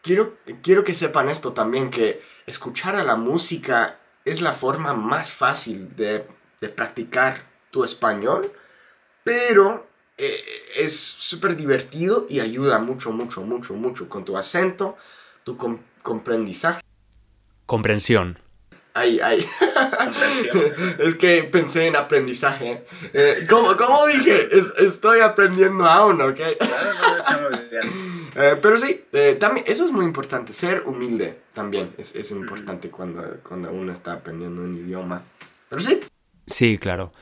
quiero, 0.01 0.37
quiero 0.61 0.83
que 0.83 0.93
sepan 0.93 1.29
esto 1.29 1.53
también, 1.53 1.89
que 1.89 2.21
escuchar 2.45 2.95
a 2.95 3.03
la 3.03 3.15
música 3.15 3.99
es 4.25 4.41
la 4.41 4.53
forma 4.53 4.93
más 4.93 5.31
fácil 5.31 5.95
de, 5.95 6.27
practicar 6.75 7.43
tu 7.71 7.83
español. 7.83 8.51
Pero 9.23 9.87
eh, 10.17 10.43
es 10.77 10.99
súper 10.99 11.55
divertido 11.55 12.25
y 12.29 12.39
ayuda 12.39 12.79
mucho, 12.79 13.11
mucho, 13.11 13.41
mucho, 13.41 13.73
mucho 13.75 14.09
con 14.09 14.25
tu 14.25 14.37
acento, 14.37 14.97
tu 15.43 15.57
comprendizaje 16.01 16.81
Comprensión. 17.69 18.39
Ay, 18.99 19.19
ay. 19.23 19.45
es 20.99 21.15
que 21.15 21.43
pensé 21.45 21.87
en 21.87 21.95
aprendizaje. 21.95 22.83
Eh, 23.13 23.47
¿cómo, 23.49 23.73
dije? 24.07 24.49
estoy 24.79 25.21
aprendiendo 25.21 25.85
aún, 25.85 26.21
¿ok? 26.21 26.39
eh, 28.35 28.55
pero 28.61 28.77
sí, 28.77 29.05
eh, 29.13 29.37
también, 29.39 29.65
eso 29.69 29.85
es 29.85 29.93
muy 29.93 30.03
importante. 30.03 30.51
Ser 30.51 30.83
humilde 30.85 31.39
también 31.53 31.93
es, 31.97 32.13
es 32.13 32.31
importante 32.31 32.89
cuando, 32.89 33.23
cuando 33.47 33.71
uno 33.71 33.93
está 33.93 34.11
aprendiendo 34.13 34.61
un 34.63 34.75
idioma. 34.77 35.23
Pero 35.69 35.81
sí. 35.81 36.01
Sí, 36.45 36.77
claro. 36.77 37.13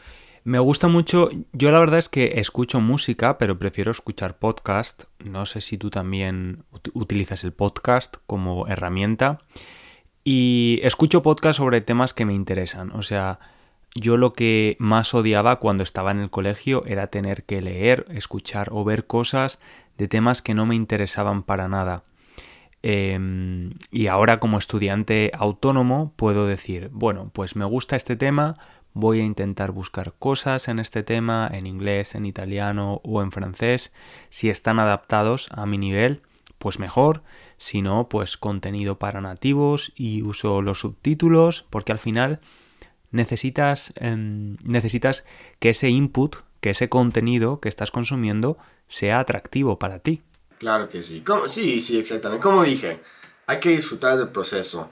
Me 0.44 0.58
gusta 0.58 0.88
mucho, 0.88 1.30
yo 1.52 1.70
la 1.70 1.80
verdad 1.80 2.00
es 2.00 2.10
que 2.10 2.40
escucho 2.40 2.82
música, 2.82 3.38
pero 3.38 3.60
prefiero 3.60 3.92
escuchar 3.92 4.40
podcast. 4.40 5.04
No 5.24 5.46
sé 5.46 5.62
si 5.62 5.78
tú 5.78 5.92
también 5.92 6.64
utilizas 6.94 7.44
el 7.44 7.52
podcast 7.54 8.16
como 8.26 8.68
herramienta. 8.68 9.40
Y 10.30 10.82
escucho 10.84 11.22
podcast 11.22 11.56
sobre 11.56 11.80
temas 11.80 12.14
que 12.14 12.26
me 12.26 12.34
interesan. 12.34 12.92
O 12.92 13.02
sea, 13.02 13.40
yo 13.96 14.18
lo 14.18 14.34
que 14.34 14.76
más 14.78 15.14
odiaba 15.14 15.56
cuando 15.56 15.84
estaba 15.84 16.12
en 16.12 16.20
el 16.20 16.30
colegio 16.30 16.84
era 16.86 17.08
tener 17.08 17.46
que 17.46 17.62
leer, 17.62 18.06
escuchar 18.10 18.68
o 18.74 18.84
ver 18.84 19.08
cosas 19.08 19.58
de 19.98 20.10
temas 20.10 20.42
que 20.42 20.54
no 20.54 20.66
me 20.66 20.76
interesaban 20.76 21.44
para 21.44 21.70
nada. 21.70 22.04
Em, 22.84 23.76
y 23.90 24.08
ahora 24.08 24.42
como 24.42 24.58
estudiante 24.58 25.32
autónomo 25.34 26.12
puedo 26.18 26.46
decir, 26.46 26.90
bueno, 26.92 27.32
pues 27.32 27.56
me 27.56 27.64
gusta 27.64 27.96
este 27.96 28.18
tema, 28.18 28.54
voy 28.92 29.22
a 29.22 29.24
intentar 29.24 29.72
buscar 29.72 30.14
cosas 30.20 30.68
en 30.68 30.80
este 30.80 31.04
tema 31.04 31.50
en 31.54 31.68
inglés, 31.68 32.16
en 32.16 32.26
italiano 32.26 33.00
o 33.06 33.22
en 33.22 33.32
francés. 33.32 33.94
Si 34.30 34.50
están 34.50 34.78
adaptados 34.80 35.48
a 35.52 35.66
mi 35.66 35.78
nivel, 35.78 36.22
pues 36.58 36.80
mejor. 36.80 37.24
Si 37.58 37.82
no, 37.82 38.10
pues 38.10 38.38
contenido 38.38 38.98
para 39.00 39.22
nativos 39.22 39.92
y 39.96 40.22
uso 40.22 40.62
los 40.62 40.80
subtítulos 40.80 41.66
porque 41.70 41.92
al 41.92 42.00
final 42.00 42.40
necesitas, 43.12 43.94
em, 43.96 44.58
necesitas 44.64 45.26
que 45.60 45.70
ese 45.70 45.90
input, 45.90 46.38
que 46.62 46.72
ese 46.72 46.90
contenido 46.90 47.60
que 47.60 47.70
estás 47.70 47.92
consumiendo 47.92 48.58
sea 48.88 49.20
atractivo 49.20 49.80
para 49.80 50.00
ti. 50.00 50.22
Claro 50.60 50.90
que 50.90 51.04
sí. 51.04 51.24
Sí, 51.50 51.80
sí, 51.80 52.00
exactamente. 52.00 52.42
Como 52.42 52.64
dije, 52.64 53.00
hay 53.46 53.60
que 53.60 53.70
disfrutar 53.70 54.18
del 54.18 54.30
proceso. 54.30 54.92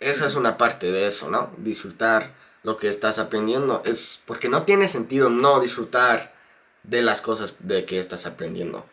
Esa 0.00 0.26
es 0.26 0.34
una 0.34 0.56
parte 0.56 0.90
de 0.90 1.06
eso, 1.06 1.30
¿no? 1.30 1.52
Disfrutar 1.58 2.34
lo 2.64 2.76
que 2.76 2.88
estás 2.88 3.18
aprendiendo. 3.18 3.82
Es 3.84 4.22
porque 4.26 4.48
no 4.48 4.64
tiene 4.64 4.88
sentido 4.88 5.30
no 5.30 5.60
disfrutar 5.60 6.34
de 6.82 7.02
las 7.02 7.22
cosas 7.22 7.66
de 7.66 7.84
que 7.84 7.98
estás 7.98 8.26
aprendiendo. 8.26 8.84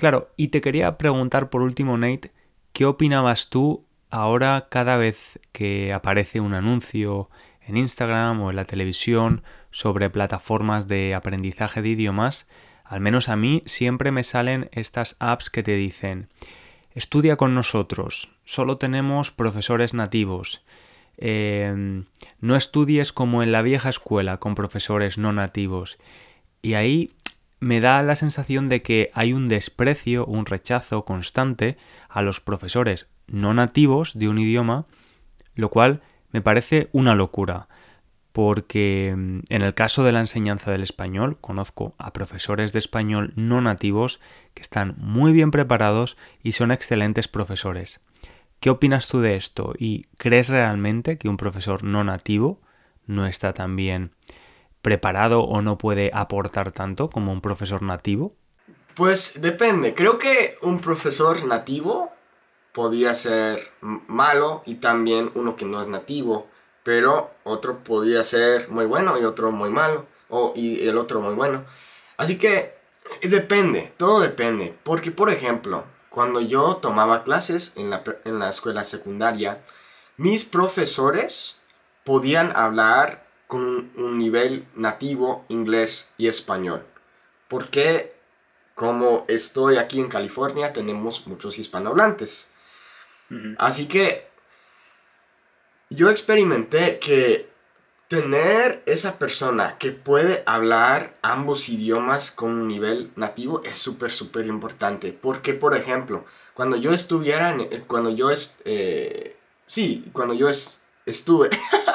Claro, 0.00 0.30
y 0.38 0.48
te 0.48 0.62
quería 0.62 0.96
preguntar 0.96 1.50
por 1.50 1.60
último, 1.60 1.98
Nate, 1.98 2.32
¿qué 2.72 2.86
opinabas 2.86 3.50
tú 3.50 3.84
ahora 4.08 4.68
cada 4.70 4.96
vez 4.96 5.38
que 5.52 5.92
aparece 5.92 6.40
un 6.40 6.54
anuncio 6.54 7.28
en 7.60 7.76
Instagram 7.76 8.40
o 8.40 8.48
en 8.48 8.56
la 8.56 8.64
televisión 8.64 9.42
sobre 9.70 10.08
plataformas 10.08 10.88
de 10.88 11.14
aprendizaje 11.14 11.82
de 11.82 11.90
idiomas? 11.90 12.48
Al 12.82 13.00
menos 13.02 13.28
a 13.28 13.36
mí 13.36 13.62
siempre 13.66 14.10
me 14.10 14.24
salen 14.24 14.70
estas 14.72 15.16
apps 15.20 15.50
que 15.50 15.62
te 15.62 15.74
dicen, 15.74 16.28
estudia 16.94 17.36
con 17.36 17.54
nosotros, 17.54 18.32
solo 18.42 18.78
tenemos 18.78 19.30
profesores 19.30 19.92
nativos, 19.92 20.64
Em, 21.22 22.06
no 22.40 22.56
estudies 22.56 23.12
como 23.12 23.42
en 23.42 23.52
la 23.52 23.60
vieja 23.60 23.90
escuela 23.90 24.38
con 24.38 24.54
profesores 24.54 25.18
no 25.18 25.34
nativos. 25.34 25.98
Y 26.62 26.74
ahí 26.74 27.12
me 27.60 27.80
da 27.80 28.02
la 28.02 28.16
sensación 28.16 28.68
de 28.68 28.82
que 28.82 29.10
hay 29.14 29.32
un 29.32 29.46
desprecio, 29.46 30.26
un 30.26 30.46
rechazo 30.46 31.04
constante 31.04 31.76
a 32.08 32.22
los 32.22 32.40
profesores 32.40 33.06
no 33.26 33.54
nativos 33.54 34.18
de 34.18 34.28
un 34.28 34.38
idioma, 34.38 34.86
lo 35.54 35.70
cual 35.70 36.02
me 36.32 36.40
parece 36.40 36.88
una 36.92 37.14
locura, 37.14 37.68
porque 38.32 39.08
em, 39.08 39.42
en 39.48 39.62
el 39.62 39.74
caso 39.74 40.04
de 40.04 40.12
la 40.12 40.20
enseñanza 40.20 40.70
del 40.70 40.82
español 40.82 41.38
conozco 41.40 41.94
a 41.98 42.12
profesores 42.12 42.72
de 42.72 42.78
español 42.78 43.32
no 43.36 43.60
nativos 43.60 44.20
que 44.54 44.62
están 44.62 44.94
muy 44.98 45.32
bien 45.32 45.50
preparados 45.50 46.16
y 46.42 46.52
son 46.52 46.72
excelentes 46.72 47.28
profesores. 47.28 48.00
¿Qué 48.58 48.70
opinas 48.70 49.08
tú 49.08 49.20
de 49.20 49.36
esto? 49.36 49.74
¿Y 49.78 50.06
crees 50.16 50.48
realmente 50.48 51.18
que 51.18 51.28
un 51.28 51.36
profesor 51.36 51.82
no 51.82 52.04
nativo 52.04 52.60
no 53.06 53.26
está 53.26 53.52
tan 53.52 53.74
bien 53.76 54.12
preparado 54.82 55.42
o 55.42 55.62
no 55.62 55.78
puede 55.78 56.10
aportar 56.14 56.72
tanto 56.72 57.10
como 57.10 57.32
un 57.32 57.40
profesor 57.40 57.82
nativo? 57.82 58.34
Pues 58.94 59.40
depende. 59.40 59.94
Creo 59.94 60.18
que 60.18 60.56
un 60.62 60.80
profesor 60.80 61.44
nativo 61.44 62.10
podría 62.72 63.14
ser 63.14 63.72
malo 63.80 64.62
y 64.66 64.76
también 64.76 65.30
uno 65.34 65.56
que 65.56 65.64
no 65.64 65.80
es 65.80 65.88
nativo, 65.88 66.46
pero 66.82 67.30
otro 67.44 67.78
podría 67.84 68.22
ser 68.24 68.68
muy 68.70 68.86
bueno 68.86 69.18
y 69.18 69.24
otro 69.24 69.50
muy 69.52 69.70
malo, 69.70 70.06
o 70.28 70.52
y 70.54 70.86
el 70.86 70.96
otro 70.98 71.20
muy 71.20 71.34
bueno. 71.34 71.64
Así 72.16 72.38
que 72.38 72.74
depende, 73.22 73.92
todo 73.96 74.20
depende, 74.20 74.74
porque 74.82 75.10
por 75.10 75.30
ejemplo, 75.30 75.84
cuando 76.08 76.40
yo 76.40 76.76
tomaba 76.76 77.24
clases 77.24 77.74
en 77.76 77.90
la, 77.90 78.48
escuela 78.48 78.84
secundaria, 78.84 79.62
mis 80.16 80.44
profesores 80.44 81.62
podían 82.04 82.54
hablar 82.56 83.26
con 83.50 83.90
un 83.96 84.16
nivel 84.16 84.64
nativo 84.76 85.44
inglés 85.48 86.14
y 86.16 86.28
español. 86.28 86.86
Porque 87.48 88.14
como 88.76 89.24
estoy 89.26 89.76
aquí 89.76 89.98
en 89.98 90.08
California, 90.08 90.72
tenemos 90.72 91.26
muchos 91.26 91.58
hispanohablantes. 91.58 92.48
Así 93.58 93.88
que 93.88 94.28
yo 95.90 96.10
experimenté 96.10 97.00
que 97.00 97.50
tener 98.06 98.84
esa 98.86 99.18
persona 99.18 99.78
que 99.78 99.90
puede 99.90 100.44
hablar 100.46 101.16
ambos 101.20 101.68
idiomas 101.68 102.30
con 102.30 102.50
un 102.52 102.68
nivel 102.68 103.10
nativo 103.16 103.62
es 103.64 103.78
súper, 103.78 104.12
súper 104.12 104.46
importante. 104.46 105.12
Porque, 105.12 105.54
por 105.54 105.76
ejemplo, 105.76 106.24
cuando 106.54 106.76
yo 106.76 106.92
estuviera, 106.92 107.50
en, 107.50 107.84
cuando 107.88 108.10
yo, 108.10 108.30
es, 108.30 108.54
eh, 108.64 109.36
sí, 109.66 110.08
cuando 110.12 110.34
yo 110.34 110.48
estuve, 111.04 111.50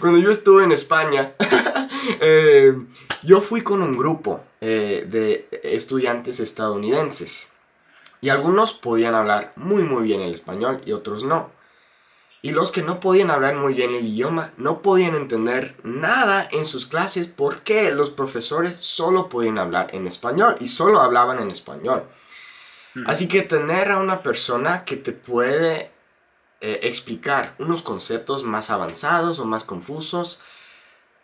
cuando 0.00 0.18
yo 0.18 0.30
estuve 0.30 0.64
en 0.64 0.72
España, 0.72 1.32
eh, 2.20 2.74
yo 3.22 3.40
fui 3.40 3.62
con 3.62 3.82
un 3.82 3.96
grupo 3.96 4.40
eh, 4.60 5.06
de 5.08 5.48
estudiantes 5.62 6.40
estadounidenses. 6.40 7.46
Y 8.20 8.28
algunos 8.28 8.72
podían 8.74 9.14
hablar 9.14 9.52
muy, 9.56 9.82
muy 9.82 10.04
bien 10.04 10.20
el 10.20 10.32
español 10.32 10.80
y 10.86 10.92
otros 10.92 11.24
no. 11.24 11.50
Y 12.40 12.50
los 12.50 12.72
que 12.72 12.82
no 12.82 12.98
podían 12.98 13.30
hablar 13.30 13.54
muy 13.54 13.74
bien 13.74 13.94
el 13.94 14.04
idioma 14.04 14.52
no 14.56 14.82
podían 14.82 15.14
entender 15.14 15.76
nada 15.84 16.48
en 16.50 16.64
sus 16.64 16.86
clases 16.86 17.28
porque 17.28 17.92
los 17.92 18.10
profesores 18.10 18.74
solo 18.80 19.28
podían 19.28 19.58
hablar 19.58 19.90
en 19.92 20.08
español 20.08 20.56
y 20.58 20.66
solo 20.66 21.00
hablaban 21.00 21.38
en 21.38 21.50
español. 21.50 22.02
Así 23.06 23.26
que 23.26 23.42
tener 23.42 23.90
a 23.90 23.98
una 23.98 24.22
persona 24.22 24.84
que 24.84 24.96
te 24.96 25.12
puede 25.12 25.91
eh, 26.64 26.78
explicar 26.84 27.56
unos 27.58 27.82
conceptos 27.82 28.44
más 28.44 28.70
avanzados 28.70 29.40
o 29.40 29.44
más 29.44 29.64
confusos 29.64 30.40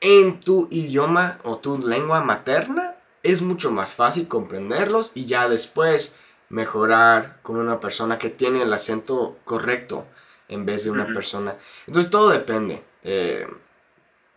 en 0.01 0.41
tu 0.41 0.67
idioma 0.73 1.39
o 1.45 1.59
tu 1.59 1.79
lengua 1.79 2.23
materna 2.23 2.97
es 3.23 3.41
mucho 3.41 3.71
más 3.71 3.93
fácil 3.93 4.27
comprenderlos 4.27 5.13
y 5.15 5.27
ya 5.27 5.49
después 5.49 6.17
mejorar 6.49 7.39
con 7.43 7.57
una 7.57 7.79
persona 7.79 8.19
que 8.19 8.31
tiene 8.31 8.63
el 8.63 8.73
acento 8.73 9.39
correcto 9.45 10.07
en 10.49 10.67
vez 10.67 10.83
de 10.83 10.91
una 10.91 11.07
persona. 11.07 11.57
Entonces 11.87 12.11
todo 12.11 12.31
depende. 12.31 12.83
Eh, 13.05 13.47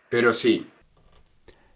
pero 0.08 0.32
sí. 0.32 0.70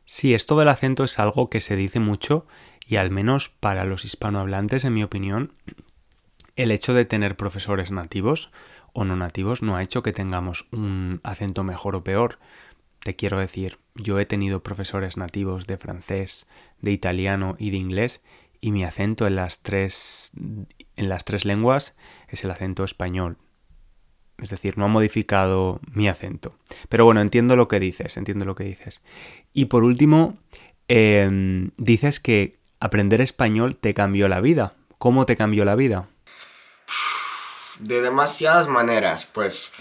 Sí, 0.05 0.35
esto 0.35 0.57
del 0.57 0.69
acento 0.69 1.03
es 1.03 1.19
algo 1.19 1.51
que 1.51 1.61
se 1.61 1.75
dice 1.75 1.99
mucho 1.99 2.47
y 2.87 2.95
al 2.95 3.11
menos 3.11 3.49
para 3.49 3.85
los 3.85 4.05
hispanohablantes, 4.05 4.85
en 4.85 4.95
mi 4.95 5.03
opinión, 5.03 5.53
el 6.55 6.71
hecho 6.71 6.95
de 6.95 7.05
tener 7.05 7.37
profesores 7.37 7.91
nativos 7.91 8.51
o 8.97 9.05
no 9.05 9.15
nativos 9.15 9.63
no 9.63 9.77
ha 9.77 9.83
hecho 9.83 10.03
que 10.03 10.13
tengamos 10.13 10.67
un 10.73 11.21
acento 11.23 11.63
mejor 11.65 11.95
o 11.95 12.03
peor. 12.03 12.39
Te 13.01 13.15
quiero 13.15 13.39
decir, 13.39 13.79
yo 13.95 14.19
he 14.19 14.25
tenido 14.25 14.63
profesores 14.63 15.19
nativos 15.19 15.67
de 15.67 15.77
francés, 15.77 16.47
de 16.81 16.93
italiano 16.93 17.57
y 17.59 17.71
de 17.71 17.77
inglés 17.77 18.25
y 18.59 18.73
mi 18.73 18.85
acento 18.85 19.27
en 19.27 19.37
las 19.37 19.61
tres 19.61 20.33
en 20.35 21.09
las 21.11 21.27
tres 21.27 21.45
lenguas 21.45 21.95
es 22.29 22.43
el 22.43 22.51
acento 22.51 22.85
español. 22.85 23.37
Es 24.39 24.49
decir, 24.49 24.79
no 24.79 24.87
ha 24.87 24.89
modificado 24.89 25.81
mi 25.93 26.09
acento. 26.09 26.57
Pero 26.89 27.05
bueno, 27.05 27.21
entiendo 27.21 27.55
lo 27.55 27.69
que 27.69 27.81
dices, 27.81 28.17
entiendo 28.17 28.47
lo 28.47 28.55
que 28.55 28.65
dices. 28.65 29.03
Y 29.53 29.67
por 29.67 29.85
último, 29.85 30.39
em, 30.89 31.71
dices 31.77 32.19
que 32.19 32.59
aprender 32.81 33.21
español 33.21 33.77
te 33.77 33.93
cambió 33.93 34.27
la 34.29 34.41
vida. 34.41 34.75
¿Cómo 34.99 35.27
te 35.27 35.37
cambió 35.37 35.67
la 35.67 35.75
vida? 35.75 36.09
De 37.81 38.01
demasiadas 38.01 38.69
maneras, 38.69 39.27
pues 39.27 39.75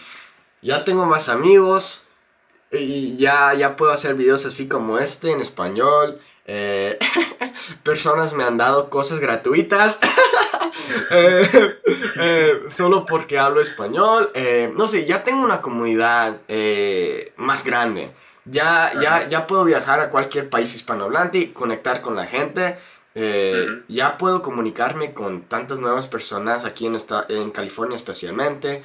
ya 0.61 0.83
tengo 0.83 1.05
más 1.05 1.29
amigos 1.29 2.05
y 2.71 3.15
ya, 3.17 3.53
ya 3.53 3.75
puedo 3.75 3.91
hacer 3.91 4.15
videos 4.15 4.45
así 4.45 4.67
como 4.67 4.99
este 4.99 5.31
en 5.31 5.41
español. 5.41 6.19
Eh, 6.47 6.99
personas 7.83 8.33
me 8.33 8.43
han 8.43 8.57
dado 8.57 8.89
cosas 8.89 9.19
gratuitas. 9.19 9.99
Eh, 11.11 11.79
eh, 12.19 12.63
solo 12.69 13.05
porque 13.05 13.37
hablo 13.37 13.61
español. 13.61 14.31
No 14.75 14.87
sé, 14.87 15.05
ya 15.05 15.23
tengo 15.23 15.43
una 15.43 15.61
comunidad 15.61 16.37
más 17.37 17.63
grande. 17.63 18.11
Ya, 18.45 18.91
ya, 19.01 19.27
ya 19.27 19.47
puedo 19.47 19.65
viajar 19.65 19.99
a 19.99 20.09
cualquier 20.09 20.49
país 20.49 20.73
hispanohablante 20.75 21.37
y 21.37 21.47
conectar 21.53 22.01
con 22.01 22.15
la 22.15 22.25
gente. 22.25 22.77
Ya 23.15 24.17
puedo 24.17 24.41
comunicarme 24.41 25.13
con 25.13 25.43
tantas 25.43 25.79
nuevas 25.79 26.07
personas 26.07 26.65
aquí 26.65 26.85
en, 26.85 26.95
esta, 26.95 27.25
en 27.29 27.51
California 27.51 27.95
especialmente. 27.95 28.83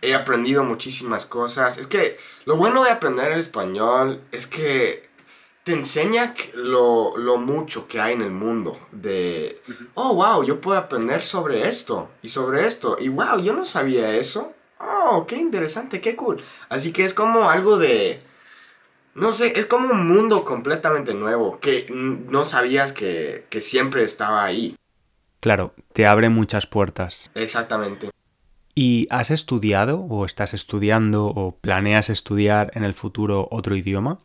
he 0.00 0.14
aprendido 0.14 0.64
muchísimas 0.64 1.26
cosas. 1.26 1.78
Es 1.78 1.86
que 1.86 2.18
lo 2.44 2.56
bueno 2.56 2.84
de 2.84 2.90
aprender 2.90 3.32
el 3.32 3.40
español 3.40 4.20
es 4.32 4.46
que 4.46 5.08
te 5.68 5.74
enseña 5.74 6.34
lo, 6.54 7.12
mucho 7.36 7.88
que 7.88 8.00
hay 8.00 8.14
en 8.14 8.22
el 8.22 8.30
mundo. 8.30 8.78
De, 8.90 9.60
oh, 9.92 10.14
wow, 10.14 10.42
yo 10.42 10.62
puedo 10.62 10.78
aprender 10.78 11.22
sobre 11.22 11.68
esto 11.68 12.08
y 12.22 12.30
sobre 12.30 12.66
esto. 12.66 12.96
Y 12.98 13.10
wow, 13.10 13.38
yo 13.38 13.52
no 13.52 13.66
sabía 13.66 14.16
eso. 14.16 14.54
Oh, 14.80 15.26
qué 15.28 15.36
interesante, 15.36 16.00
qué 16.00 16.16
cool. 16.16 16.42
Así 16.70 16.90
que 16.90 17.04
es 17.04 17.12
como 17.12 17.50
algo 17.50 17.76
de... 17.76 18.22
No 19.18 19.32
sé, 19.32 19.52
es 19.58 19.66
como 19.66 19.88
un 19.88 20.06
mundo 20.06 20.44
completamente 20.44 21.14
nuevo 21.14 21.58
que 21.60 21.86
no 21.90 22.44
sabías 22.44 22.92
que, 22.92 23.46
que 23.50 23.60
siempre 23.60 24.02
estaba 24.02 24.44
ahí. 24.44 24.76
Claro, 25.40 25.74
te 25.92 26.06
abre 26.06 26.28
muchas 26.28 26.66
puertas. 26.66 27.30
Exactamente. 27.34 28.10
¿Y 28.74 29.08
has 29.10 29.30
estudiado 29.30 30.00
o 30.00 30.24
estás 30.24 30.54
estudiando 30.54 31.26
o 31.26 31.56
planeas 31.56 32.10
estudiar 32.10 32.70
en 32.74 32.84
el 32.84 32.94
futuro 32.94 33.48
otro 33.50 33.74
idioma? 33.74 34.20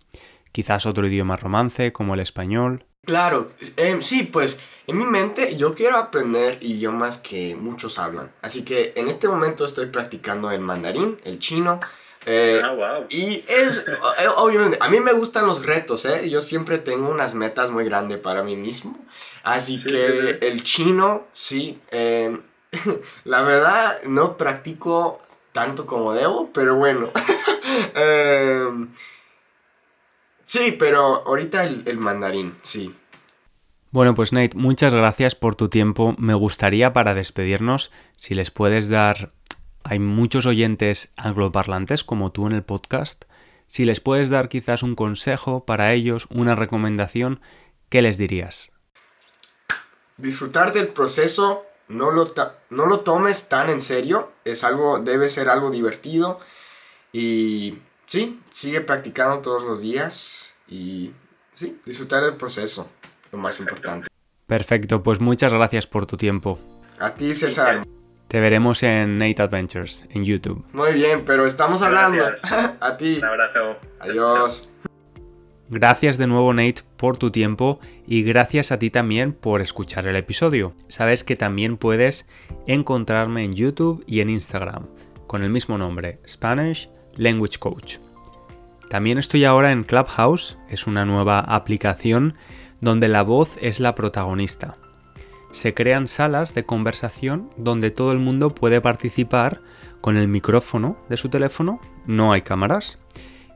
quizás 0.53 0.86
otro 0.86 1.06
idioma 1.06 1.36
romance 1.36 1.91
como 1.91 2.13
el 2.13 2.21
español. 2.21 2.86
Claro, 3.06 3.49
em, 3.75 4.01
sí, 4.01 4.23
pues 4.23 4.62
en 4.88 4.97
mi 4.97 5.03
mente 5.03 5.58
yo 5.58 5.73
quiero 5.75 5.97
aprender 5.97 6.60
idiomas 6.62 7.17
que 7.17 7.58
muchos 7.58 7.99
hablan. 7.99 8.32
Así 8.41 8.63
que 8.63 8.93
en 8.95 9.10
este 9.10 9.27
momento 9.27 9.65
estoy 9.65 9.88
practicando 9.88 10.49
el 10.51 10.62
mandarín, 10.62 11.17
el 11.25 11.39
chino. 11.39 11.82
Eh, 12.25 12.62
ah, 12.63 12.71
wow. 12.71 13.05
Y 13.09 13.43
es, 13.47 13.86
eh, 13.88 14.27
obviamente, 14.38 14.77
a 14.79 14.89
mí 14.89 14.99
me 14.99 15.13
gustan 15.13 15.45
los 15.45 15.65
retos, 15.65 16.05
¿eh? 16.05 16.29
Yo 16.29 16.41
siempre 16.41 16.77
tengo 16.77 17.09
unas 17.09 17.33
metas 17.33 17.71
muy 17.71 17.86
grandes 17.86 18.19
para 18.19 18.43
mí 18.43 18.55
mismo. 18.55 18.97
Así 19.43 19.81
que 19.83 20.39
el 20.41 20.63
chino, 20.63 21.27
sí. 21.33 21.79
Em, 21.91 22.41
la 23.25 23.41
verdad, 23.41 24.03
no 24.03 24.38
practico 24.38 25.21
tanto 25.51 25.86
como 25.86 26.13
debo, 26.13 26.49
pero 26.53 26.75
bueno. 26.75 27.09
Em, 27.95 28.89
Sí, 30.53 30.75
pero 30.77 31.25
ahorita 31.25 31.63
el, 31.63 31.97
mandarín, 31.97 32.55
sí. 32.62 32.93
Bueno, 33.89 34.13
pues 34.13 34.33
Nate, 34.33 34.55
muchas 34.55 34.93
gracias 34.93 35.33
por 35.33 35.55
tu 35.55 35.67
tiempo. 35.67 36.13
Me 36.19 36.36
gustaría 36.36 36.93
para 36.93 37.15
despedirnos, 37.15 37.89
si 38.17 38.36
les 38.36 38.51
puedes 38.51 38.88
dar... 38.88 39.31
Hay 39.84 40.00
muchos 40.00 40.46
oyentes 40.46 41.13
angloparlantes 41.17 42.04
como 42.04 42.32
tú 42.32 42.48
en 42.48 42.54
el 42.54 42.63
podcast. 42.63 43.26
Si 43.67 43.84
les 43.84 44.00
puedes 44.00 44.30
dar 44.30 44.48
quizás 44.48 44.82
un 44.82 44.96
consejo 44.96 45.65
para 45.65 45.93
ellos, 45.93 46.28
una 46.30 46.56
recomendación, 46.56 47.41
¿qué 47.89 48.02
les 48.02 48.17
dirías? 48.17 48.72
Disfrutar 50.17 50.72
del 50.72 50.88
proceso, 50.88 51.65
no 51.89 52.12
lo, 52.12 52.34
no 52.69 52.86
lo 52.86 52.98
tomes 53.00 53.50
tan 53.50 53.69
en 53.69 53.82
serio, 53.82 54.32
es 54.46 54.63
algo, 54.63 55.00
debe 55.00 55.28
ser 55.28 55.50
algo 55.50 55.69
divertido 55.69 56.39
y 57.12 57.80
sí, 58.06 58.39
sigue 58.52 58.80
practicando 58.82 59.41
todos 59.41 59.63
los 59.63 59.82
días 59.82 60.54
y 60.67 61.12
sí, 61.56 61.78
disfrutar 61.86 62.24
del 62.24 62.36
proceso, 62.36 62.89
lo 63.32 63.38
más 63.38 63.60
importante. 63.60 64.08
Perfecto, 64.48 65.04
pues 65.04 65.19
muchas 65.19 65.52
gracias 65.52 65.88
por 65.88 66.06
tu 66.06 66.15
tiempo. 66.15 66.60
A 67.00 67.13
ti, 67.15 67.36
César. 67.36 67.84
Te 68.34 68.39
veremos 68.39 68.82
en 68.82 69.19
Nate 69.19 69.43
Adventures, 69.43 70.08
en 70.10 70.26
YouTube. 70.26 70.65
Muy 70.74 70.93
bien, 70.93 71.24
pero 71.24 71.46
estamos 71.46 71.84
hablando. 71.84 72.24
A 72.80 72.98
ti. 72.98 73.19
Un 73.19 73.26
abrazo. 73.26 73.78
Adiós. 74.00 74.67
Gracias 75.69 76.17
de 76.17 76.26
nuevo 76.26 76.52
Nate 76.52 76.82
por 76.98 77.15
tu 77.15 77.30
tiempo 77.30 77.80
y 78.08 78.24
gracias 78.24 78.72
a 78.72 78.80
ti 78.80 78.89
también 78.89 79.34
por 79.34 79.62
escuchar 79.62 80.08
el 80.08 80.15
episodio. 80.15 80.74
Sabes 80.88 81.24
que 81.24 81.36
también 81.36 81.78
puedes 81.78 82.26
encontrarme 82.65 83.43
en 83.43 83.54
YouTube 83.54 84.04
y 84.08 84.22
en 84.22 84.32
Instagram 84.32 84.88
con 85.28 85.43
el 85.43 85.52
mismo 85.52 85.78
nombre, 85.78 86.19
Spanish 86.28 86.89
Language 87.15 87.60
Coach. 87.60 87.98
También 88.89 89.19
estoy 89.19 89.46
ahora 89.46 89.72
en 89.72 89.84
Clubhouse, 89.84 90.58
es 90.69 90.88
una 90.88 91.06
nueva 91.06 91.39
aplicación 91.39 92.36
donde 92.82 93.10
la 93.10 93.22
voz 93.22 93.60
es 93.62 93.80
la 93.80 93.93
protagonista. 93.93 94.78
Se 95.54 95.76
crean 95.76 96.08
salas 96.08 96.56
de 96.56 96.66
conversación 96.66 97.52
donde 97.58 97.92
todo 97.92 98.12
el 98.12 98.18
mundo 98.18 98.56
puede 98.56 98.82
participar 98.82 99.62
con 100.02 100.18
el 100.18 100.28
micrófono 100.28 100.98
de 101.10 101.16
su 101.16 101.30
teléfono, 101.30 101.80
no 102.08 102.34
hay 102.34 102.42
cámaras, 102.42 102.98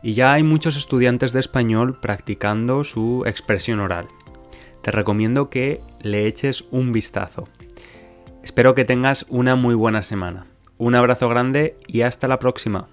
y 0.04 0.14
ya 0.14 0.32
hay 0.32 0.44
muchos 0.44 0.78
estudiantes 0.78 1.34
de 1.34 1.40
español 1.40 2.00
practicando 2.00 2.84
su 2.84 3.24
expresión 3.26 3.80
oral. 3.80 4.08
Te 4.84 4.92
recomiendo 4.92 5.50
que 5.50 5.82
le 6.02 6.28
eches 6.28 6.66
un 6.70 6.94
vistazo. 6.94 7.50
Espero 8.44 8.76
que 8.76 8.86
tengas 8.86 9.26
una 9.28 9.56
muy 9.56 9.74
buena 9.74 10.04
semana. 10.04 10.46
Un 10.78 10.94
abrazo 10.94 11.28
grande 11.28 11.78
y 11.88 12.02
hasta 12.02 12.28
la 12.28 12.38
próxima. 12.38 12.88